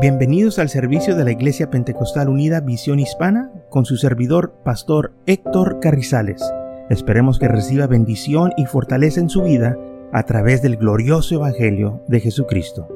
Bienvenidos 0.00 0.60
al 0.60 0.68
servicio 0.68 1.16
de 1.16 1.24
la 1.24 1.32
Iglesia 1.32 1.70
Pentecostal 1.70 2.28
Unida 2.28 2.60
Visión 2.60 3.00
Hispana 3.00 3.50
con 3.68 3.84
su 3.84 3.96
servidor, 3.96 4.54
Pastor 4.64 5.12
Héctor 5.26 5.80
Carrizales. 5.80 6.40
Esperemos 6.88 7.40
que 7.40 7.48
reciba 7.48 7.88
bendición 7.88 8.52
y 8.56 8.66
fortaleza 8.66 9.18
en 9.18 9.28
su 9.28 9.42
vida 9.42 9.76
a 10.12 10.22
través 10.22 10.62
del 10.62 10.76
glorioso 10.76 11.34
Evangelio 11.34 12.00
de 12.06 12.20
Jesucristo. 12.20 12.86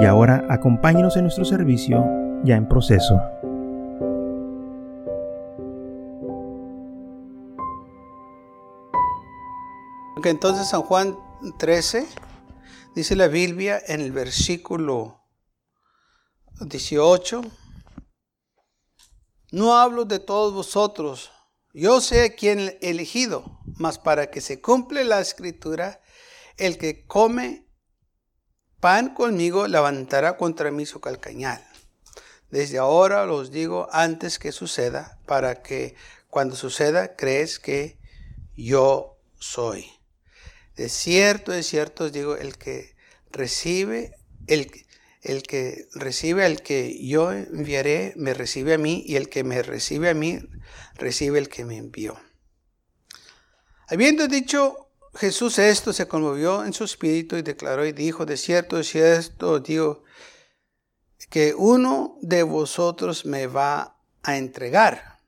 Y 0.00 0.06
ahora 0.06 0.46
acompáñenos 0.48 1.18
en 1.18 1.24
nuestro 1.24 1.44
servicio 1.44 2.02
ya 2.44 2.56
en 2.56 2.66
proceso. 2.66 3.20
entonces 10.24 10.68
San 10.68 10.82
Juan 10.82 11.16
13 11.58 12.06
dice 12.94 13.16
la 13.16 13.28
Biblia 13.28 13.80
en 13.86 14.00
el 14.00 14.12
versículo 14.12 15.17
18. 16.60 17.42
No 19.52 19.76
hablo 19.76 20.04
de 20.04 20.18
todos 20.18 20.52
vosotros. 20.52 21.30
Yo 21.72 22.00
sé 22.00 22.34
quién 22.34 22.76
he 22.80 22.90
elegido, 22.90 23.60
mas 23.76 23.98
para 23.98 24.30
que 24.30 24.40
se 24.40 24.60
cumple 24.60 25.04
la 25.04 25.20
escritura, 25.20 26.00
el 26.56 26.78
que 26.78 27.06
come 27.06 27.66
pan 28.80 29.14
conmigo 29.14 29.66
levantará 29.66 30.36
contra 30.36 30.70
mí 30.70 30.86
su 30.86 31.00
calcañal. 31.00 31.64
Desde 32.50 32.78
ahora 32.78 33.26
los 33.26 33.50
digo 33.50 33.88
antes 33.92 34.38
que 34.38 34.52
suceda, 34.52 35.18
para 35.26 35.62
que 35.62 35.94
cuando 36.28 36.56
suceda 36.56 37.16
crees 37.16 37.58
que 37.58 37.98
yo 38.56 39.18
soy. 39.38 39.90
De 40.76 40.88
cierto, 40.88 41.52
de 41.52 41.62
cierto 41.62 42.04
os 42.04 42.12
digo, 42.12 42.36
el 42.36 42.56
que 42.56 42.96
recibe, 43.30 44.16
el, 44.46 44.70
el 45.22 45.42
que 45.42 45.88
recibe 45.94 46.44
al 46.44 46.62
que 46.62 46.98
yo 47.04 47.32
enviaré, 47.32 48.14
me 48.16 48.34
recibe 48.34 48.74
a 48.74 48.78
mí, 48.78 49.02
y 49.06 49.16
el 49.16 49.28
que 49.28 49.44
me 49.44 49.62
recibe 49.62 50.10
a 50.10 50.14
mí, 50.14 50.38
recibe 50.94 51.38
el 51.38 51.48
que 51.48 51.64
me 51.64 51.76
envió. 51.76 52.18
Habiendo 53.88 54.28
dicho 54.28 54.88
Jesús 55.14 55.58
esto, 55.58 55.92
se 55.92 56.06
conmovió 56.06 56.64
en 56.64 56.72
su 56.72 56.84
espíritu 56.84 57.36
y 57.36 57.42
declaró 57.42 57.86
y 57.86 57.92
dijo, 57.92 58.26
de 58.26 58.36
cierto, 58.36 58.76
de 58.76 58.84
cierto, 58.84 59.58
digo, 59.60 60.04
que 61.30 61.54
uno 61.54 62.18
de 62.22 62.42
vosotros 62.42 63.26
me 63.26 63.46
va 63.46 63.98
a 64.22 64.36
entregar. 64.36 65.18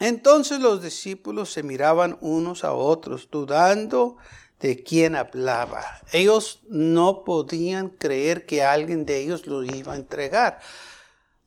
Entonces 0.00 0.58
los 0.58 0.82
discípulos 0.82 1.52
se 1.52 1.62
miraban 1.62 2.18
unos 2.20 2.64
a 2.64 2.72
otros, 2.72 3.28
dudando 3.30 4.16
de 4.62 4.82
quién 4.84 5.16
hablaba. 5.16 6.00
Ellos 6.12 6.60
no 6.68 7.24
podían 7.24 7.88
creer 7.88 8.46
que 8.46 8.62
alguien 8.62 9.04
de 9.04 9.18
ellos 9.18 9.46
lo 9.48 9.64
iba 9.64 9.92
a 9.92 9.96
entregar. 9.96 10.60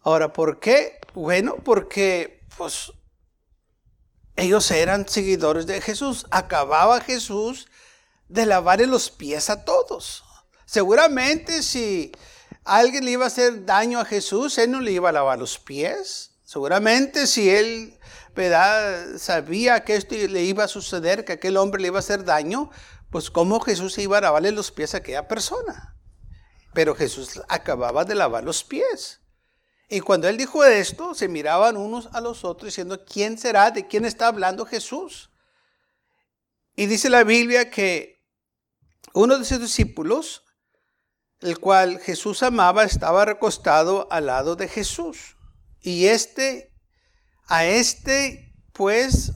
Ahora, 0.02 0.34
¿por 0.34 0.60
qué? 0.60 1.00
Bueno, 1.14 1.56
porque 1.64 2.42
pues 2.58 2.92
ellos 4.36 4.70
eran 4.70 5.08
seguidores 5.08 5.66
de 5.66 5.80
Jesús. 5.80 6.28
Acababa 6.30 7.00
Jesús 7.00 7.68
de 8.28 8.46
lavarle 8.46 8.86
los 8.86 9.10
pies 9.10 9.50
a 9.50 9.64
todos. 9.64 10.26
Seguramente 10.66 11.64
si 11.64 12.12
alguien 12.66 13.06
le 13.06 13.12
iba 13.12 13.24
a 13.24 13.28
hacer 13.28 13.66
daño 13.66 14.02
a 14.02 14.06
Jesús, 14.06 14.58
él 14.58 14.72
no 14.72 14.82
le 14.82 14.92
iba 14.92 15.08
a 15.08 15.14
lavar 15.14 15.40
los 15.40 15.58
pies. 15.58 16.32
Seguramente 16.44 17.28
si 17.28 17.50
él 17.50 17.98
sabía 19.18 19.86
que 19.86 19.96
esto 19.96 20.16
le 20.16 20.44
iba 20.44 20.66
a 20.66 20.68
suceder, 20.68 21.24
que 21.24 21.34
aquel 21.34 21.56
hombre 21.56 21.82
le 21.82 21.88
iba 21.88 21.98
a 21.98 22.00
hacer 22.00 22.26
daño, 22.26 22.70
pues 23.16 23.32
cómo 23.32 23.62
Jesús 23.62 23.98
iba 23.98 24.18
a 24.18 24.22
lavarle 24.22 24.52
los 24.52 24.74
pies 24.74 24.94
a 24.94 24.98
aquella 24.98 25.26
persona. 25.26 25.96
Pero 26.74 26.96
Jesús 26.96 27.42
acababa 27.48 28.04
de 28.04 28.14
lavar 28.14 28.44
los 28.44 28.66
pies. 28.66 29.22
Y 29.88 30.02
cuando 30.02 30.28
él 30.28 30.36
dijo 30.36 30.66
esto, 30.66 31.16
se 31.16 31.30
miraban 31.30 31.78
unos 31.78 32.10
a 32.12 32.20
los 32.20 32.44
otros 32.44 32.66
diciendo, 32.66 33.06
¿quién 33.06 33.38
será? 33.38 33.72
¿De 33.72 33.88
quién 33.88 34.04
está 34.04 34.28
hablando 34.28 34.66
Jesús? 34.66 35.32
Y 36.76 36.88
dice 36.88 37.10
la 37.10 37.24
Biblia 37.24 37.70
que 37.70 38.22
uno 39.14 39.40
de 39.40 39.46
sus 39.46 39.62
discípulos, 39.62 40.44
el 41.40 41.58
cual 41.60 42.02
Jesús 42.02 42.44
amaba, 42.44 42.84
estaba 42.84 43.24
recostado 43.24 44.10
al 44.12 44.26
lado 44.26 44.58
de 44.58 44.68
Jesús. 44.68 45.38
Y 45.80 46.08
este, 46.08 46.74
a 47.48 47.66
este, 47.66 48.54
pues, 48.74 49.32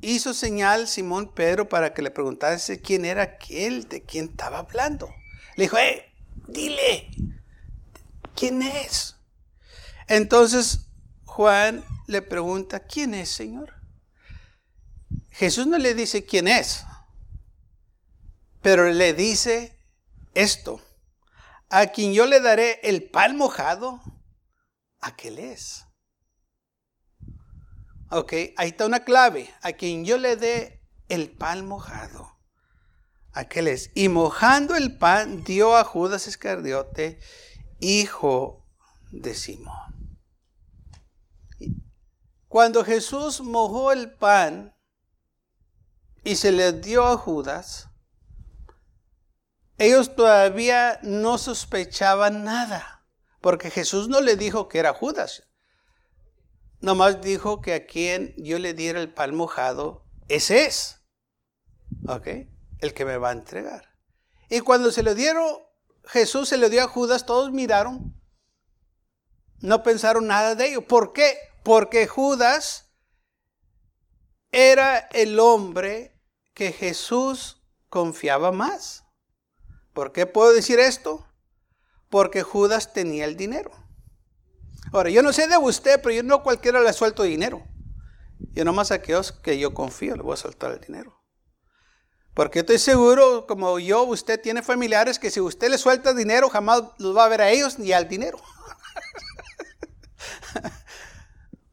hizo 0.00 0.34
señal 0.34 0.88
Simón 0.88 1.32
Pedro 1.32 1.68
para 1.68 1.92
que 1.92 2.02
le 2.02 2.10
preguntase 2.10 2.80
quién 2.80 3.04
era 3.04 3.22
aquel 3.22 3.88
de 3.88 4.02
quien 4.02 4.26
estaba 4.26 4.60
hablando. 4.60 5.12
Le 5.56 5.64
dijo, 5.64 5.78
eh, 5.78 6.12
dile, 6.48 7.10
¿quién 8.34 8.62
es? 8.62 9.16
Entonces 10.08 10.86
Juan 11.24 11.84
le 12.06 12.22
pregunta, 12.22 12.80
¿quién 12.80 13.14
es, 13.14 13.28
Señor? 13.30 13.74
Jesús 15.30 15.66
no 15.66 15.78
le 15.78 15.94
dice 15.94 16.24
quién 16.24 16.48
es, 16.48 16.84
pero 18.60 18.90
le 18.90 19.14
dice 19.14 19.78
esto, 20.34 20.80
a 21.68 21.86
quien 21.86 22.12
yo 22.12 22.26
le 22.26 22.40
daré 22.40 22.80
el 22.82 23.08
pan 23.10 23.36
mojado, 23.36 24.00
aquel 25.00 25.38
es. 25.38 25.86
Ok, 28.10 28.32
ahí 28.56 28.70
está 28.70 28.86
una 28.86 29.04
clave. 29.04 29.54
A 29.62 29.72
quien 29.72 30.04
yo 30.04 30.18
le 30.18 30.36
dé 30.36 30.82
el 31.08 31.30
pan 31.30 31.66
mojado. 31.66 32.36
Aquel 33.32 33.68
es. 33.68 33.90
Y 33.94 34.08
mojando 34.08 34.74
el 34.74 34.98
pan 34.98 35.44
dio 35.44 35.76
a 35.76 35.84
Judas 35.84 36.26
Iscariote, 36.26 37.20
hijo 37.78 38.66
de 39.12 39.34
Simón. 39.34 40.18
Cuando 42.48 42.84
Jesús 42.84 43.40
mojó 43.40 43.92
el 43.92 44.12
pan 44.12 44.74
y 46.24 46.34
se 46.34 46.50
le 46.50 46.72
dio 46.72 47.06
a 47.06 47.16
Judas, 47.16 47.88
ellos 49.78 50.16
todavía 50.16 50.98
no 51.02 51.38
sospechaban 51.38 52.42
nada, 52.42 53.06
porque 53.40 53.70
Jesús 53.70 54.08
no 54.08 54.20
le 54.20 54.34
dijo 54.34 54.68
que 54.68 54.80
era 54.80 54.92
Judas. 54.92 55.49
Nomás 56.80 57.20
dijo 57.20 57.60
que 57.60 57.74
a 57.74 57.86
quien 57.86 58.34
yo 58.36 58.58
le 58.58 58.72
diera 58.74 59.00
el 59.00 59.12
pan 59.12 59.34
mojado, 59.34 60.04
ese 60.28 60.64
es. 60.64 61.02
¿Ok? 62.08 62.26
El 62.78 62.94
que 62.94 63.04
me 63.04 63.18
va 63.18 63.30
a 63.30 63.32
entregar. 63.32 63.90
Y 64.48 64.60
cuando 64.60 64.90
se 64.90 65.02
lo 65.02 65.14
dieron, 65.14 65.46
Jesús 66.04 66.48
se 66.48 66.56
lo 66.56 66.70
dio 66.70 66.82
a 66.82 66.88
Judas, 66.88 67.26
todos 67.26 67.52
miraron. 67.52 68.18
No 69.60 69.82
pensaron 69.82 70.26
nada 70.26 70.54
de 70.54 70.68
ello. 70.68 70.86
¿Por 70.86 71.12
qué? 71.12 71.36
Porque 71.62 72.06
Judas 72.06 72.90
era 74.50 74.98
el 74.98 75.38
hombre 75.38 76.18
que 76.54 76.72
Jesús 76.72 77.62
confiaba 77.90 78.52
más. 78.52 79.04
¿Por 79.92 80.12
qué 80.12 80.26
puedo 80.26 80.52
decir 80.52 80.80
esto? 80.80 81.26
Porque 82.08 82.42
Judas 82.42 82.92
tenía 82.92 83.26
el 83.26 83.36
dinero. 83.36 83.70
Ahora, 84.92 85.10
yo 85.10 85.22
no 85.22 85.32
sé 85.32 85.46
de 85.46 85.56
usted, 85.56 86.00
pero 86.02 86.14
yo 86.14 86.22
no 86.22 86.42
cualquiera 86.42 86.80
le 86.80 86.92
suelto 86.92 87.22
dinero. 87.22 87.62
Yo 88.52 88.64
nomás 88.64 88.90
a 88.90 88.94
aquellos 88.94 89.32
que 89.32 89.58
yo 89.58 89.72
confío 89.74 90.16
le 90.16 90.22
voy 90.22 90.34
a 90.34 90.36
soltar 90.36 90.72
el 90.72 90.80
dinero. 90.80 91.20
Porque 92.34 92.60
estoy 92.60 92.78
seguro, 92.78 93.46
como 93.46 93.78
yo, 93.78 94.02
usted 94.04 94.40
tiene 94.40 94.62
familiares 94.62 95.18
que 95.18 95.30
si 95.30 95.40
usted 95.40 95.70
le 95.70 95.78
suelta 95.78 96.14
dinero, 96.14 96.48
jamás 96.48 96.82
los 96.98 97.16
va 97.16 97.24
a 97.24 97.28
ver 97.28 97.42
a 97.42 97.50
ellos 97.50 97.78
ni 97.78 97.92
al 97.92 98.08
dinero. 98.08 98.40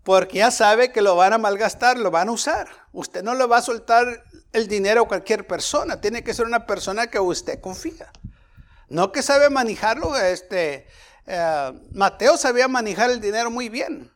Porque 0.03 0.37
ya 0.37 0.51
sabe 0.51 0.91
que 0.91 1.01
lo 1.01 1.15
van 1.15 1.33
a 1.33 1.37
malgastar, 1.37 1.97
lo 1.97 2.11
van 2.11 2.29
a 2.29 2.31
usar. 2.31 2.67
Usted 2.91 3.23
no 3.23 3.35
le 3.35 3.45
va 3.45 3.57
a 3.57 3.61
soltar 3.61 4.23
el 4.53 4.67
dinero 4.67 5.03
a 5.03 5.07
cualquier 5.07 5.45
persona. 5.45 6.01
Tiene 6.01 6.23
que 6.23 6.33
ser 6.33 6.45
una 6.45 6.65
persona 6.65 7.07
que 7.07 7.19
usted 7.19 7.59
confía. 7.61 8.11
No 8.89 9.11
que 9.11 9.21
sabe 9.21 9.49
manejarlo, 9.49 10.17
este, 10.17 10.87
eh, 11.27 11.73
Mateo 11.91 12.37
sabía 12.37 12.69
manejar 12.69 13.11
el 13.11 13.19
dinero 13.19 13.51
muy 13.51 13.67
bien, 13.67 14.09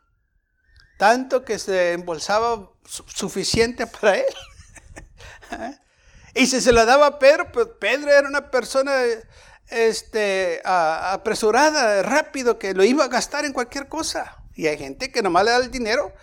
tanto 0.98 1.44
que 1.44 1.60
se 1.60 1.92
embolsaba 1.92 2.72
suficiente 2.86 3.86
para 3.86 4.18
él. 4.18 4.34
y 6.36 6.48
si 6.48 6.62
se 6.62 6.72
lo 6.72 6.86
daba 6.86 7.08
a 7.08 7.20
Pedro, 7.20 7.52
pues 7.52 7.68
Pedro 7.80 8.10
era 8.10 8.30
una 8.30 8.50
persona 8.50 8.94
este, 9.68 10.62
apresurada, 10.64 12.02
rápido, 12.02 12.58
que 12.58 12.74
lo 12.74 12.86
iba 12.86 13.04
a 13.04 13.10
gastar 13.10 13.44
en 13.44 13.52
cualquier 13.52 13.90
cosa. 13.90 14.38
Y 14.56 14.68
hay 14.68 14.78
gente 14.78 15.12
que 15.12 15.22
nomás 15.22 15.44
le 15.44 15.52
da 15.52 15.58
el 15.58 15.72
dinero, 15.72 16.14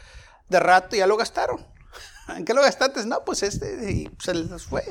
de 0.49 0.59
rato 0.59 0.97
ya 0.97 1.07
lo 1.07 1.19
gastaron. 1.19 1.67
¿En 2.29 2.47
qué 2.47 2.55
lo 2.55 2.63
gastaste? 2.63 3.05
No, 3.05 3.27
pues 3.27 3.43
este, 3.43 3.91
y 3.91 4.11
se 4.19 4.33
les 4.33 4.63
fue. 4.65 4.91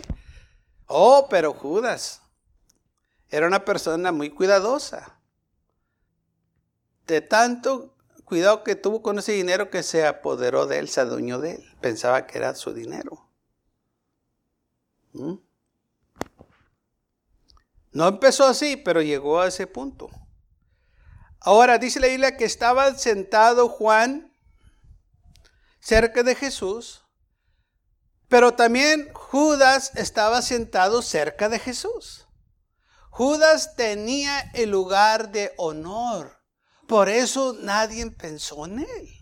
Oh, 0.86 1.28
pero 1.28 1.54
Judas 1.54 2.22
era 3.30 3.48
una 3.48 3.66
persona 3.66 4.12
muy 4.12 4.30
cuidadosa 4.30 5.17
de 7.07 7.21
tanto 7.21 7.95
cuidado 8.25 8.63
que 8.63 8.75
tuvo 8.75 9.01
con 9.01 9.18
ese 9.19 9.31
dinero 9.31 9.69
que 9.69 9.83
se 9.83 10.06
apoderó 10.06 10.68
de 10.68 10.80
él, 10.80 10.89
se 10.89 11.00
adueñó 11.01 11.39
de 11.39 11.56
él. 11.56 11.75
Pensaba 11.81 12.27
que 12.27 12.38
era 12.38 12.54
su 12.56 12.74
dinero. 12.74 13.25
¿Mm? 15.13 15.36
No 17.94 18.07
empezó 18.07 18.45
así, 18.45 18.77
pero 18.77 19.01
llegó 19.01 19.39
a 19.39 19.48
ese 19.48 19.65
punto. 19.65 20.09
Ahora 21.39 21.77
dice 21.77 22.00
la 22.00 22.07
Biblia 22.07 22.36
que 22.36 22.45
estaba 22.45 22.94
sentado 22.95 23.69
Juan 23.69 24.33
cerca 25.80 26.21
de 26.21 26.36
Jesús, 26.36 27.06
pero 28.27 28.53
también 28.53 29.12
Judas 29.13 29.94
estaba 29.95 30.42
sentado 30.42 31.01
cerca 31.01 31.48
de 31.48 31.60
Jesús. 31.60 32.27
Judas 33.10 33.75
tenía 33.75 34.42
el 34.53 34.69
lugar 34.69 35.31
de 35.31 35.53
honor, 35.57 36.37
por 36.88 37.10
eso 37.10 37.56
nadie 37.62 38.10
pensó 38.12 38.66
en 38.66 38.80
él. 38.80 39.13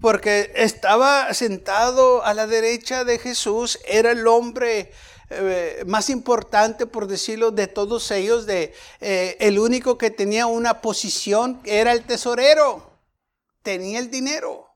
Porque 0.00 0.52
estaba 0.56 1.32
sentado 1.32 2.24
a 2.24 2.34
la 2.34 2.46
derecha 2.46 3.04
de 3.04 3.18
Jesús, 3.18 3.78
era 3.86 4.10
el 4.10 4.26
hombre 4.26 4.92
eh, 5.30 5.82
más 5.86 6.10
importante, 6.10 6.86
por 6.86 7.06
decirlo, 7.06 7.50
de 7.50 7.66
todos 7.66 8.10
ellos, 8.10 8.46
de, 8.46 8.74
eh, 9.00 9.36
el 9.40 9.58
único 9.58 9.96
que 9.96 10.10
tenía 10.10 10.46
una 10.46 10.80
posición 10.80 11.60
era 11.64 11.92
el 11.92 12.04
tesorero, 12.04 12.90
tenía 13.62 13.98
el 13.98 14.10
dinero. 14.10 14.66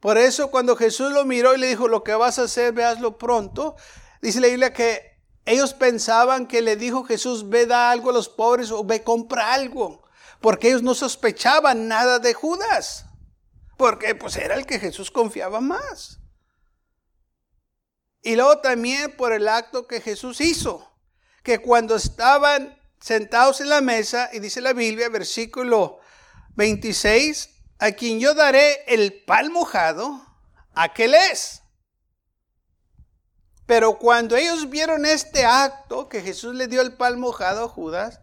Por 0.00 0.18
eso 0.18 0.50
cuando 0.50 0.76
Jesús 0.76 1.12
lo 1.12 1.24
miró 1.24 1.54
y 1.54 1.58
le 1.58 1.68
dijo, 1.68 1.88
lo 1.88 2.04
que 2.04 2.14
vas 2.14 2.38
a 2.38 2.44
hacer, 2.44 2.72
veaslo 2.72 3.18
pronto, 3.18 3.76
dice 4.22 4.40
la 4.40 4.48
Biblia 4.48 4.72
que 4.72 5.15
ellos 5.46 5.74
pensaban 5.74 6.48
que 6.48 6.60
le 6.60 6.76
dijo 6.76 7.04
Jesús, 7.04 7.48
ve 7.48 7.66
da 7.66 7.92
algo 7.92 8.10
a 8.10 8.12
los 8.12 8.28
pobres 8.28 8.72
o 8.72 8.84
ve 8.84 9.04
compra 9.04 9.54
algo, 9.54 10.02
porque 10.40 10.68
ellos 10.68 10.82
no 10.82 10.94
sospechaban 10.94 11.86
nada 11.86 12.18
de 12.18 12.34
Judas, 12.34 13.06
porque 13.76 14.16
pues 14.16 14.36
era 14.36 14.56
el 14.56 14.66
que 14.66 14.80
Jesús 14.80 15.10
confiaba 15.12 15.60
más. 15.60 16.18
Y 18.22 18.34
luego 18.34 18.58
también 18.58 19.16
por 19.16 19.32
el 19.32 19.46
acto 19.46 19.86
que 19.86 20.00
Jesús 20.00 20.40
hizo, 20.40 20.92
que 21.44 21.60
cuando 21.60 21.94
estaban 21.94 22.76
sentados 23.00 23.60
en 23.60 23.68
la 23.68 23.80
mesa, 23.80 24.28
y 24.32 24.40
dice 24.40 24.60
la 24.60 24.72
Biblia, 24.72 25.08
versículo 25.08 26.00
26, 26.56 27.50
a 27.78 27.92
quien 27.92 28.18
yo 28.18 28.34
daré 28.34 28.82
el 28.88 29.22
pan 29.22 29.52
mojado, 29.52 30.26
aquel 30.74 31.14
es. 31.14 31.62
Pero 33.66 33.98
cuando 33.98 34.36
ellos 34.36 34.70
vieron 34.70 35.04
este 35.04 35.44
acto, 35.44 36.08
que 36.08 36.22
Jesús 36.22 36.54
le 36.54 36.68
dio 36.68 36.80
el 36.80 36.94
pan 36.94 37.18
mojado 37.18 37.64
a 37.64 37.68
Judas, 37.68 38.20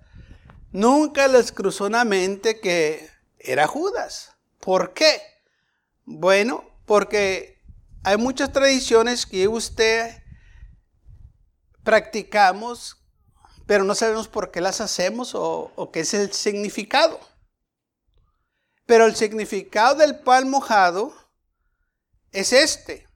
nunca 0.71 1.27
les 1.27 1.51
cruzó 1.51 1.85
una 1.85 2.05
mente 2.05 2.59
que 2.59 3.09
era 3.39 3.67
Judas. 3.67 4.31
¿Por 4.59 4.93
qué? 4.93 5.21
Bueno, 6.05 6.63
porque 6.85 7.61
hay 8.03 8.17
muchas 8.17 8.51
tradiciones 8.51 9.25
que 9.25 9.47
usted 9.47 10.23
practicamos, 11.83 12.97
pero 13.65 13.83
no 13.83 13.95
sabemos 13.95 14.27
por 14.27 14.51
qué 14.51 14.61
las 14.61 14.81
hacemos 14.81 15.33
o, 15.35 15.89
qué 15.91 16.01
es 16.01 16.13
el 16.13 16.31
significado. 16.33 17.19
Pero 18.85 19.05
el 19.05 19.15
significado 19.15 19.95
del 19.95 20.19
pan 20.19 20.49
mojado 20.49 21.13
es 22.31 22.51
este, 22.51 23.07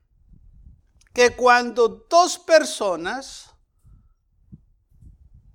que 1.18 1.34
cuando 1.34 2.06
dos 2.08 2.38
personas 2.38 3.50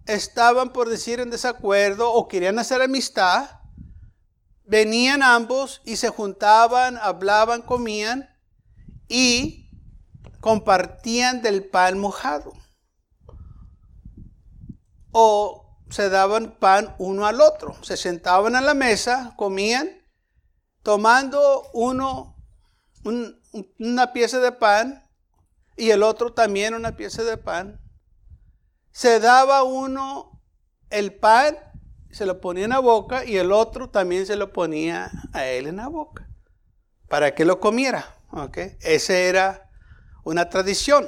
estaban, 0.05 0.73
por 0.73 0.89
decir, 0.89 1.21
en 1.21 1.29
desacuerdo 1.29 2.11
o 2.11 2.27
querían 2.27 2.59
hacer 2.59 2.81
amistad, 2.81 3.61
venían 4.65 5.23
ambos 5.23 5.81
y 5.85 5.95
se 5.95 6.09
juntaban, 6.09 6.97
hablaban, 6.97 7.61
comían 7.61 8.29
y 9.07 9.69
compartían 10.41 11.41
del 11.41 11.69
pan 11.69 11.97
mojado. 11.97 12.51
O 15.13 15.79
se 15.89 16.09
daban 16.09 16.59
pan 16.59 16.93
uno 16.97 17.25
al 17.25 17.39
otro. 17.39 17.81
Se 17.85 17.95
sentaban 17.95 18.57
a 18.57 18.59
la 18.59 18.73
mesa, 18.73 19.33
comían 19.37 19.87
tomando 20.81 21.69
uno 21.71 22.35
una 23.79 24.11
pieza 24.11 24.41
de 24.41 24.51
pan 24.51 25.02
y 25.75 25.91
el 25.91 26.03
otro 26.03 26.33
también 26.33 26.73
una 26.73 26.95
pieza 26.95 27.23
de 27.23 27.37
pan, 27.37 27.79
se 28.91 29.19
daba 29.19 29.63
uno 29.63 30.41
el 30.89 31.13
pan, 31.15 31.57
se 32.11 32.25
lo 32.25 32.39
ponía 32.39 32.65
en 32.65 32.69
la 32.69 32.79
boca 32.79 33.25
y 33.25 33.37
el 33.37 33.51
otro 33.51 33.89
también 33.89 34.25
se 34.25 34.35
lo 34.35 34.53
ponía 34.53 35.11
a 35.33 35.47
él 35.47 35.67
en 35.67 35.77
la 35.77 35.87
boca 35.87 36.29
para 37.07 37.33
que 37.35 37.45
lo 37.45 37.59
comiera. 37.59 38.17
¿okay? 38.31 38.77
Esa 38.81 39.13
era 39.13 39.69
una 40.23 40.49
tradición 40.49 41.07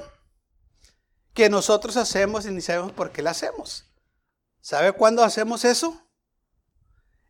que 1.33 1.49
nosotros 1.49 1.97
hacemos 1.97 2.45
y 2.45 2.51
ni 2.51 2.61
sabemos 2.61 2.91
por 2.91 3.11
qué 3.11 3.21
la 3.21 3.31
hacemos. 3.31 3.85
¿Sabe 4.61 4.93
cuándo 4.93 5.23
hacemos 5.23 5.65
eso? 5.65 6.01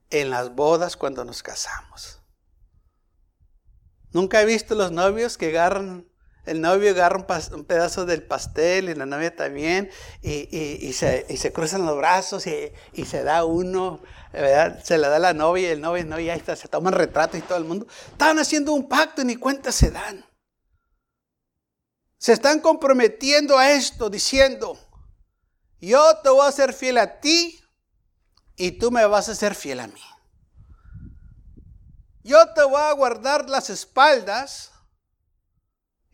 En 0.09 0.29
las 0.29 0.55
bodas 0.55 0.95
cuando 0.95 1.25
nos 1.25 1.43
casamos. 1.43 2.21
Nunca 4.11 4.41
he 4.41 4.45
visto 4.45 4.75
los 4.75 4.91
novios 4.91 5.37
que 5.37 5.47
agarran, 5.47 6.07
el 6.45 6.61
novio 6.61 6.91
agarra 6.91 7.17
un, 7.53 7.65
pedazo 7.65 8.05
del 8.05 8.23
pastel 8.23 8.89
y 8.89 8.95
la 8.95 9.05
novia 9.05 9.35
también, 9.35 9.89
y, 10.21 10.93
se, 10.93 11.51
cruzan 11.53 11.85
los 11.85 11.97
brazos 11.97 12.45
y, 12.47 13.05
se 13.05 13.23
da 13.23 13.45
uno, 13.45 14.01
se 14.83 14.97
le 14.97 15.07
da 15.07 15.19
la 15.19 15.33
novia 15.33 15.69
y 15.69 15.71
el 15.71 15.81
novio, 15.81 16.05
no, 16.05 16.19
ya 16.19 16.35
está, 16.35 16.55
se 16.55 16.67
toman 16.67 16.93
retratos 16.93 17.39
y 17.39 17.41
todo 17.41 17.57
el 17.57 17.65
mundo. 17.65 17.87
Estaban 18.11 18.39
haciendo 18.39 18.73
un 18.73 18.87
pacto 18.87 19.21
y 19.21 19.25
ni 19.25 19.35
cuenta 19.35 19.71
se 19.71 19.91
dan. 19.91 20.25
Se 22.17 22.33
están 22.33 22.59
comprometiendo 22.59 23.57
a 23.57 23.71
esto 23.71 24.09
diciendo, 24.09 24.79
yo 25.79 26.17
te 26.23 26.29
voy 26.29 26.47
a 26.47 26.51
ser 26.51 26.73
fiel 26.73 26.97
a 26.97 27.19
ti 27.19 27.59
y 28.55 28.71
tú 28.71 28.91
me 28.91 29.05
vas 29.05 29.29
a 29.29 29.35
ser 29.35 29.55
fiel 29.55 29.79
a 29.79 29.87
mí. 29.87 30.01
Yo 32.23 32.53
te 32.53 32.63
voy 32.63 32.81
a 32.81 32.91
guardar 32.93 33.49
las 33.49 33.69
espaldas 33.69 34.71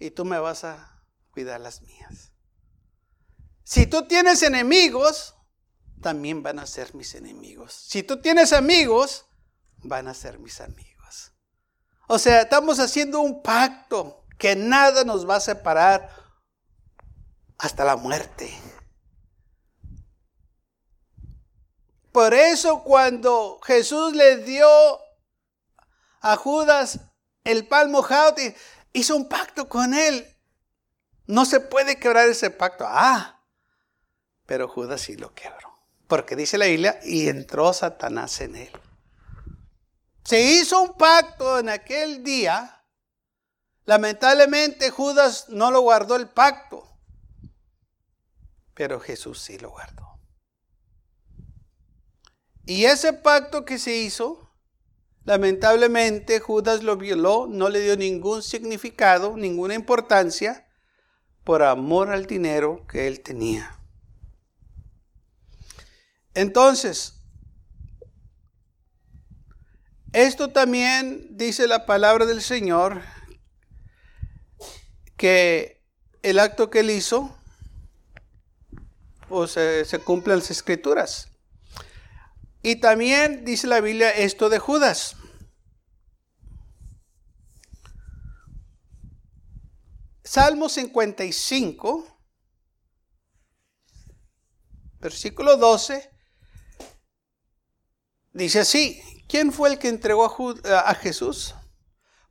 y 0.01 0.09
tú 0.09 0.25
me 0.25 0.39
vas 0.39 0.63
a 0.63 0.99
cuidar 1.29 1.61
las 1.61 1.83
mías. 1.83 2.31
Si 3.63 3.85
tú 3.85 4.07
tienes 4.07 4.41
enemigos, 4.41 5.35
también 6.01 6.41
van 6.41 6.57
a 6.57 6.65
ser 6.65 6.95
mis 6.95 7.13
enemigos. 7.13 7.71
Si 7.87 8.01
tú 8.01 8.19
tienes 8.19 8.51
amigos, 8.51 9.27
van 9.77 10.07
a 10.07 10.15
ser 10.15 10.39
mis 10.39 10.59
amigos. 10.59 11.33
O 12.07 12.17
sea, 12.17 12.41
estamos 12.41 12.79
haciendo 12.79 13.21
un 13.21 13.43
pacto 13.43 14.25
que 14.39 14.55
nada 14.55 15.03
nos 15.03 15.29
va 15.29 15.35
a 15.35 15.39
separar 15.39 16.09
hasta 17.59 17.85
la 17.85 17.95
muerte. 17.95 18.51
Por 22.11 22.33
eso 22.33 22.83
cuando 22.83 23.59
Jesús 23.63 24.13
le 24.13 24.37
dio 24.37 24.67
a 26.21 26.35
Judas 26.37 26.99
el 27.43 27.67
pan 27.67 27.91
mojado, 27.91 28.35
hizo 28.93 29.15
un 29.15 29.27
pacto 29.27 29.67
con 29.67 29.93
él. 29.93 30.35
No 31.27 31.45
se 31.45 31.59
puede 31.59 31.97
quebrar 31.97 32.27
ese 32.27 32.49
pacto. 32.49 32.85
Ah, 32.87 33.41
pero 34.45 34.67
Judas 34.67 35.01
sí 35.01 35.15
lo 35.15 35.33
quebró. 35.33 35.79
Porque 36.07 36.35
dice 36.35 36.57
la 36.57 36.65
Biblia, 36.65 36.99
y 37.03 37.29
entró 37.29 37.71
Satanás 37.71 38.41
en 38.41 38.57
él. 38.57 38.71
Se 40.25 40.41
hizo 40.41 40.81
un 40.81 40.97
pacto 40.97 41.59
en 41.59 41.69
aquel 41.69 42.23
día. 42.23 42.83
Lamentablemente 43.85 44.89
Judas 44.89 45.47
no 45.49 45.71
lo 45.71 45.81
guardó 45.81 46.15
el 46.15 46.27
pacto. 46.27 46.87
Pero 48.73 48.99
Jesús 48.99 49.41
sí 49.41 49.57
lo 49.57 49.69
guardó. 49.69 50.19
Y 52.65 52.85
ese 52.85 53.13
pacto 53.13 53.65
que 53.65 53.79
se 53.79 53.95
hizo 53.95 54.50
Lamentablemente 55.23 56.39
Judas 56.39 56.83
lo 56.83 56.97
violó, 56.97 57.47
no 57.47 57.69
le 57.69 57.81
dio 57.81 57.95
ningún 57.95 58.41
significado, 58.41 59.37
ninguna 59.37 59.75
importancia 59.75 60.67
por 61.43 61.61
amor 61.63 62.09
al 62.09 62.25
dinero 62.25 62.85
que 62.87 63.07
él 63.07 63.21
tenía. 63.21 63.79
Entonces, 66.33 67.21
esto 70.13 70.51
también 70.51 71.37
dice 71.37 71.67
la 71.67 71.85
palabra 71.85 72.25
del 72.25 72.41
Señor, 72.41 73.01
que 75.17 75.83
el 76.23 76.39
acto 76.39 76.69
que 76.69 76.79
él 76.79 76.89
hizo, 76.89 77.37
pues 79.29 79.51
se 79.51 79.99
cumplen 80.03 80.39
las 80.39 80.49
escrituras. 80.51 81.30
Y 82.63 82.75
también 82.75 83.43
dice 83.43 83.65
la 83.67 83.81
Biblia 83.81 84.11
esto 84.11 84.49
de 84.49 84.59
Judas. 84.59 85.15
Salmo 90.23 90.69
55, 90.69 92.07
versículo 94.99 95.57
12, 95.57 96.09
dice 98.31 98.59
así, 98.59 99.01
¿quién 99.27 99.51
fue 99.51 99.69
el 99.69 99.79
que 99.79 99.89
entregó 99.89 100.25
a, 100.63 100.79
a 100.79 100.95
Jesús? 100.95 101.55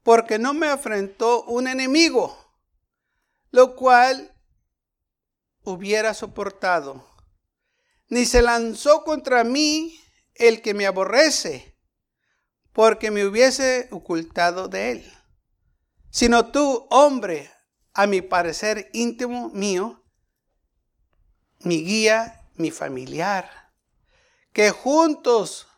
Porque 0.03 0.39
no 0.39 0.55
me 0.55 0.69
afrentó 0.69 1.43
un 1.43 1.69
enemigo, 1.69 2.55
lo 3.51 3.75
cual 3.77 4.35
hubiera 5.65 6.15
soportado, 6.15 7.07
ni 8.09 8.25
se 8.25 8.41
lanzó 8.41 9.05
contra 9.05 9.45
mí 9.45 10.01
el 10.41 10.63
que 10.63 10.75
me 10.75 10.87
aborrece, 10.87 11.77
porque 12.73 13.11
me 13.11 13.25
hubiese 13.25 13.89
ocultado 13.91 14.69
de 14.69 14.93
él. 14.93 15.13
Sino 16.11 16.51
tú, 16.51 16.87
hombre, 16.91 17.51
a 17.93 18.07
mi 18.07 18.23
parecer 18.23 18.91
íntimo 18.93 19.51
mío, 19.51 20.03
mi 21.61 21.85
guía, 21.85 22.49
mi 22.55 22.71
familiar, 22.71 23.73
que 24.53 24.71
juntos 24.71 25.69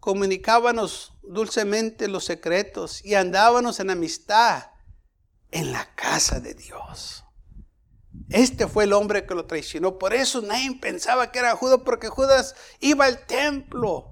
comunicábamos 0.00 1.12
dulcemente 1.22 2.08
los 2.08 2.24
secretos 2.24 3.04
y 3.04 3.14
andábamos 3.14 3.80
en 3.80 3.90
amistad 3.90 4.70
en 5.50 5.72
la 5.72 5.94
casa 5.94 6.40
de 6.40 6.54
Dios. 6.54 7.23
Este 8.30 8.66
fue 8.66 8.84
el 8.84 8.92
hombre 8.92 9.26
que 9.26 9.34
lo 9.34 9.46
traicionó. 9.46 9.98
Por 9.98 10.14
eso 10.14 10.40
nadie 10.42 10.78
pensaba 10.80 11.30
que 11.30 11.38
era 11.38 11.56
Judas, 11.56 11.80
porque 11.84 12.08
Judas 12.08 12.54
iba 12.80 13.04
al 13.04 13.26
templo, 13.26 14.10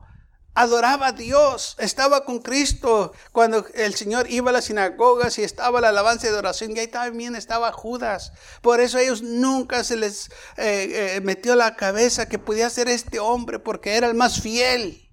adoraba 0.55 1.09
a 1.09 1.13
Dios, 1.13 1.77
estaba 1.79 2.25
con 2.25 2.41
Cristo. 2.41 3.13
Cuando 3.33 3.67
el 3.75 3.95
Señor 3.95 4.31
iba 4.31 4.51
a 4.51 4.53
las 4.53 4.67
sinagogas 4.67 5.39
y 5.39 5.43
estaba 5.43 5.81
la 5.81 5.89
alabanza 5.89 6.31
de 6.31 6.35
oración, 6.35 6.77
y 6.77 6.81
ahí 6.81 6.89
también 6.89 7.35
estaba 7.35 7.73
Judas. 7.73 8.33
Por 8.61 8.81
eso 8.81 8.99
a 8.99 9.03
ellos 9.03 9.23
nunca 9.23 9.83
se 9.83 9.97
les 9.97 10.29
eh, 10.57 11.17
eh, 11.17 11.21
metió 11.23 11.55
la 11.55 11.77
cabeza 11.77 12.29
que 12.29 12.39
podía 12.39 12.69
ser 12.69 12.89
este 12.89 13.19
hombre, 13.19 13.59
porque 13.59 13.97
era 13.97 14.09
el 14.09 14.15
más 14.15 14.41
fiel. 14.41 15.09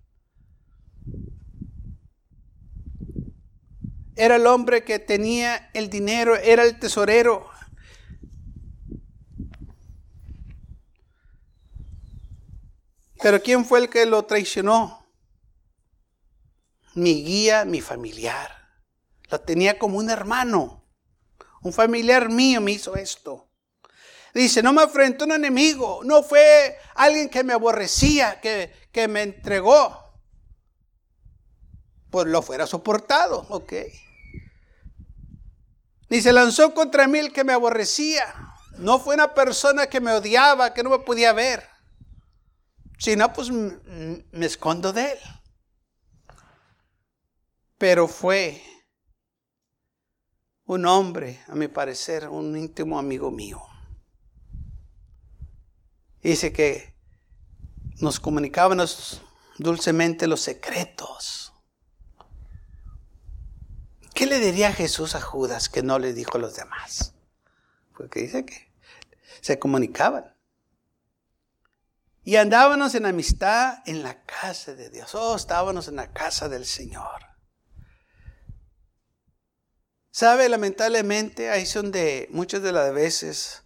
Era 4.17 4.35
el 4.35 4.45
hombre 4.47 4.83
que 4.83 4.99
tenía 4.99 5.69
el 5.73 5.89
dinero, 5.89 6.35
era 6.35 6.63
el 6.63 6.77
tesorero. 6.77 7.48
Pero 13.21 13.41
¿quién 13.41 13.65
fue 13.65 13.79
el 13.79 13.89
que 13.89 14.05
lo 14.05 14.23
traicionó? 14.23 15.05
Mi 16.95 17.23
guía, 17.23 17.65
mi 17.65 17.81
familiar. 17.81 18.49
Lo 19.29 19.41
tenía 19.41 19.77
como 19.77 19.97
un 19.97 20.09
hermano. 20.09 20.85
Un 21.61 21.73
familiar 21.73 22.29
mío 22.29 22.61
me 22.61 22.71
hizo 22.71 22.95
esto. 22.95 23.49
Dice, 24.33 24.63
no 24.63 24.73
me 24.73 24.83
enfrentó 24.83 25.25
un 25.25 25.31
enemigo, 25.31 26.01
no 26.03 26.21
fue 26.21 26.77
alguien 26.95 27.29
que 27.29 27.43
me 27.43 27.53
aborrecía, 27.53 28.39
que, 28.39 28.71
que 28.91 29.07
me 29.07 29.23
entregó. 29.23 29.97
Pues 32.11 32.27
lo 32.27 32.41
fuera 32.41 32.67
soportado, 32.67 33.45
ok. 33.49 33.73
Ni 36.09 36.21
se 36.21 36.31
lanzó 36.31 36.73
contra 36.73 37.07
mí 37.07 37.19
el 37.19 37.33
que 37.33 37.43
me 37.43 37.53
aborrecía. 37.53 38.23
No 38.77 38.99
fue 38.99 39.15
una 39.15 39.33
persona 39.33 39.87
que 39.87 39.99
me 39.99 40.11
odiaba, 40.11 40.73
que 40.73 40.83
no 40.83 40.89
me 40.89 40.99
podía 40.99 41.33
ver. 41.33 41.68
Si 42.99 43.15
no, 43.15 43.31
pues 43.31 43.49
me 43.49 44.45
escondo 44.45 44.91
de 44.91 45.13
él. 45.13 45.19
Pero 47.77 48.09
fue 48.09 48.61
un 50.65 50.85
hombre, 50.85 51.39
a 51.47 51.55
mi 51.55 51.69
parecer, 51.69 52.27
un 52.27 52.57
íntimo 52.57 52.99
amigo 52.99 53.31
mío. 53.31 53.61
Dice 56.21 56.51
que 56.51 56.93
nos 58.01 58.19
comunicábamos 58.19 59.21
dulcemente 59.57 60.27
los 60.27 60.41
secretos. 60.41 61.53
¿Qué 64.13 64.25
le 64.25 64.39
diría 64.39 64.73
Jesús 64.73 65.15
a 65.15 65.21
Judas 65.21 65.69
que 65.69 65.83
no 65.83 65.99
le 65.99 66.11
dijo 66.11 66.37
a 66.37 66.41
los 66.41 66.57
demás? 66.57 67.15
Porque 67.95 68.19
dice 68.23 68.45
que 68.45 68.73
se 69.39 69.57
comunicaban. 69.57 70.35
Y 72.23 72.35
andábamos 72.35 72.95
en 72.95 73.05
amistad 73.05 73.79
en 73.85 74.03
la 74.03 74.23
casa 74.23 74.75
de 74.75 74.89
Dios. 74.89 75.15
Oh, 75.15 75.35
estábamos 75.35 75.87
en 75.87 75.95
la 75.95 76.11
casa 76.11 76.49
del 76.49 76.65
Señor. 76.65 77.29
Sabe, 80.11 80.49
lamentablemente, 80.49 81.49
ahí 81.49 81.65
son 81.65 81.83
donde 81.85 82.27
muchas 82.31 82.61
de 82.61 82.71
las 82.71 82.93
veces 82.93 83.63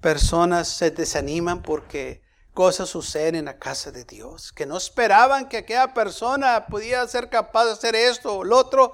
personas 0.00 0.68
se 0.68 0.90
desaniman 0.90 1.62
porque 1.62 2.22
cosas 2.52 2.88
suceden 2.88 3.36
en 3.36 3.44
la 3.46 3.58
casa 3.58 3.90
de 3.90 4.04
Dios, 4.04 4.52
que 4.52 4.66
no 4.66 4.76
esperaban 4.76 5.48
que 5.48 5.58
aquella 5.58 5.94
persona 5.94 6.66
pudiera 6.66 7.06
ser 7.08 7.30
capaz 7.30 7.64
de 7.64 7.72
hacer 7.72 7.94
esto 7.94 8.38
o 8.38 8.44
lo 8.44 8.58
otro. 8.58 8.92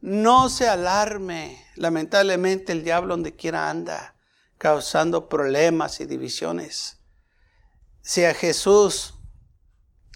No 0.00 0.48
se 0.48 0.68
alarme. 0.68 1.66
Lamentablemente 1.74 2.72
el 2.72 2.84
diablo 2.84 3.14
donde 3.14 3.34
quiera 3.34 3.68
anda, 3.68 4.14
causando 4.56 5.28
problemas 5.28 6.00
y 6.00 6.06
divisiones. 6.06 6.99
Si 8.02 8.24
a 8.24 8.34
Jesús 8.34 9.14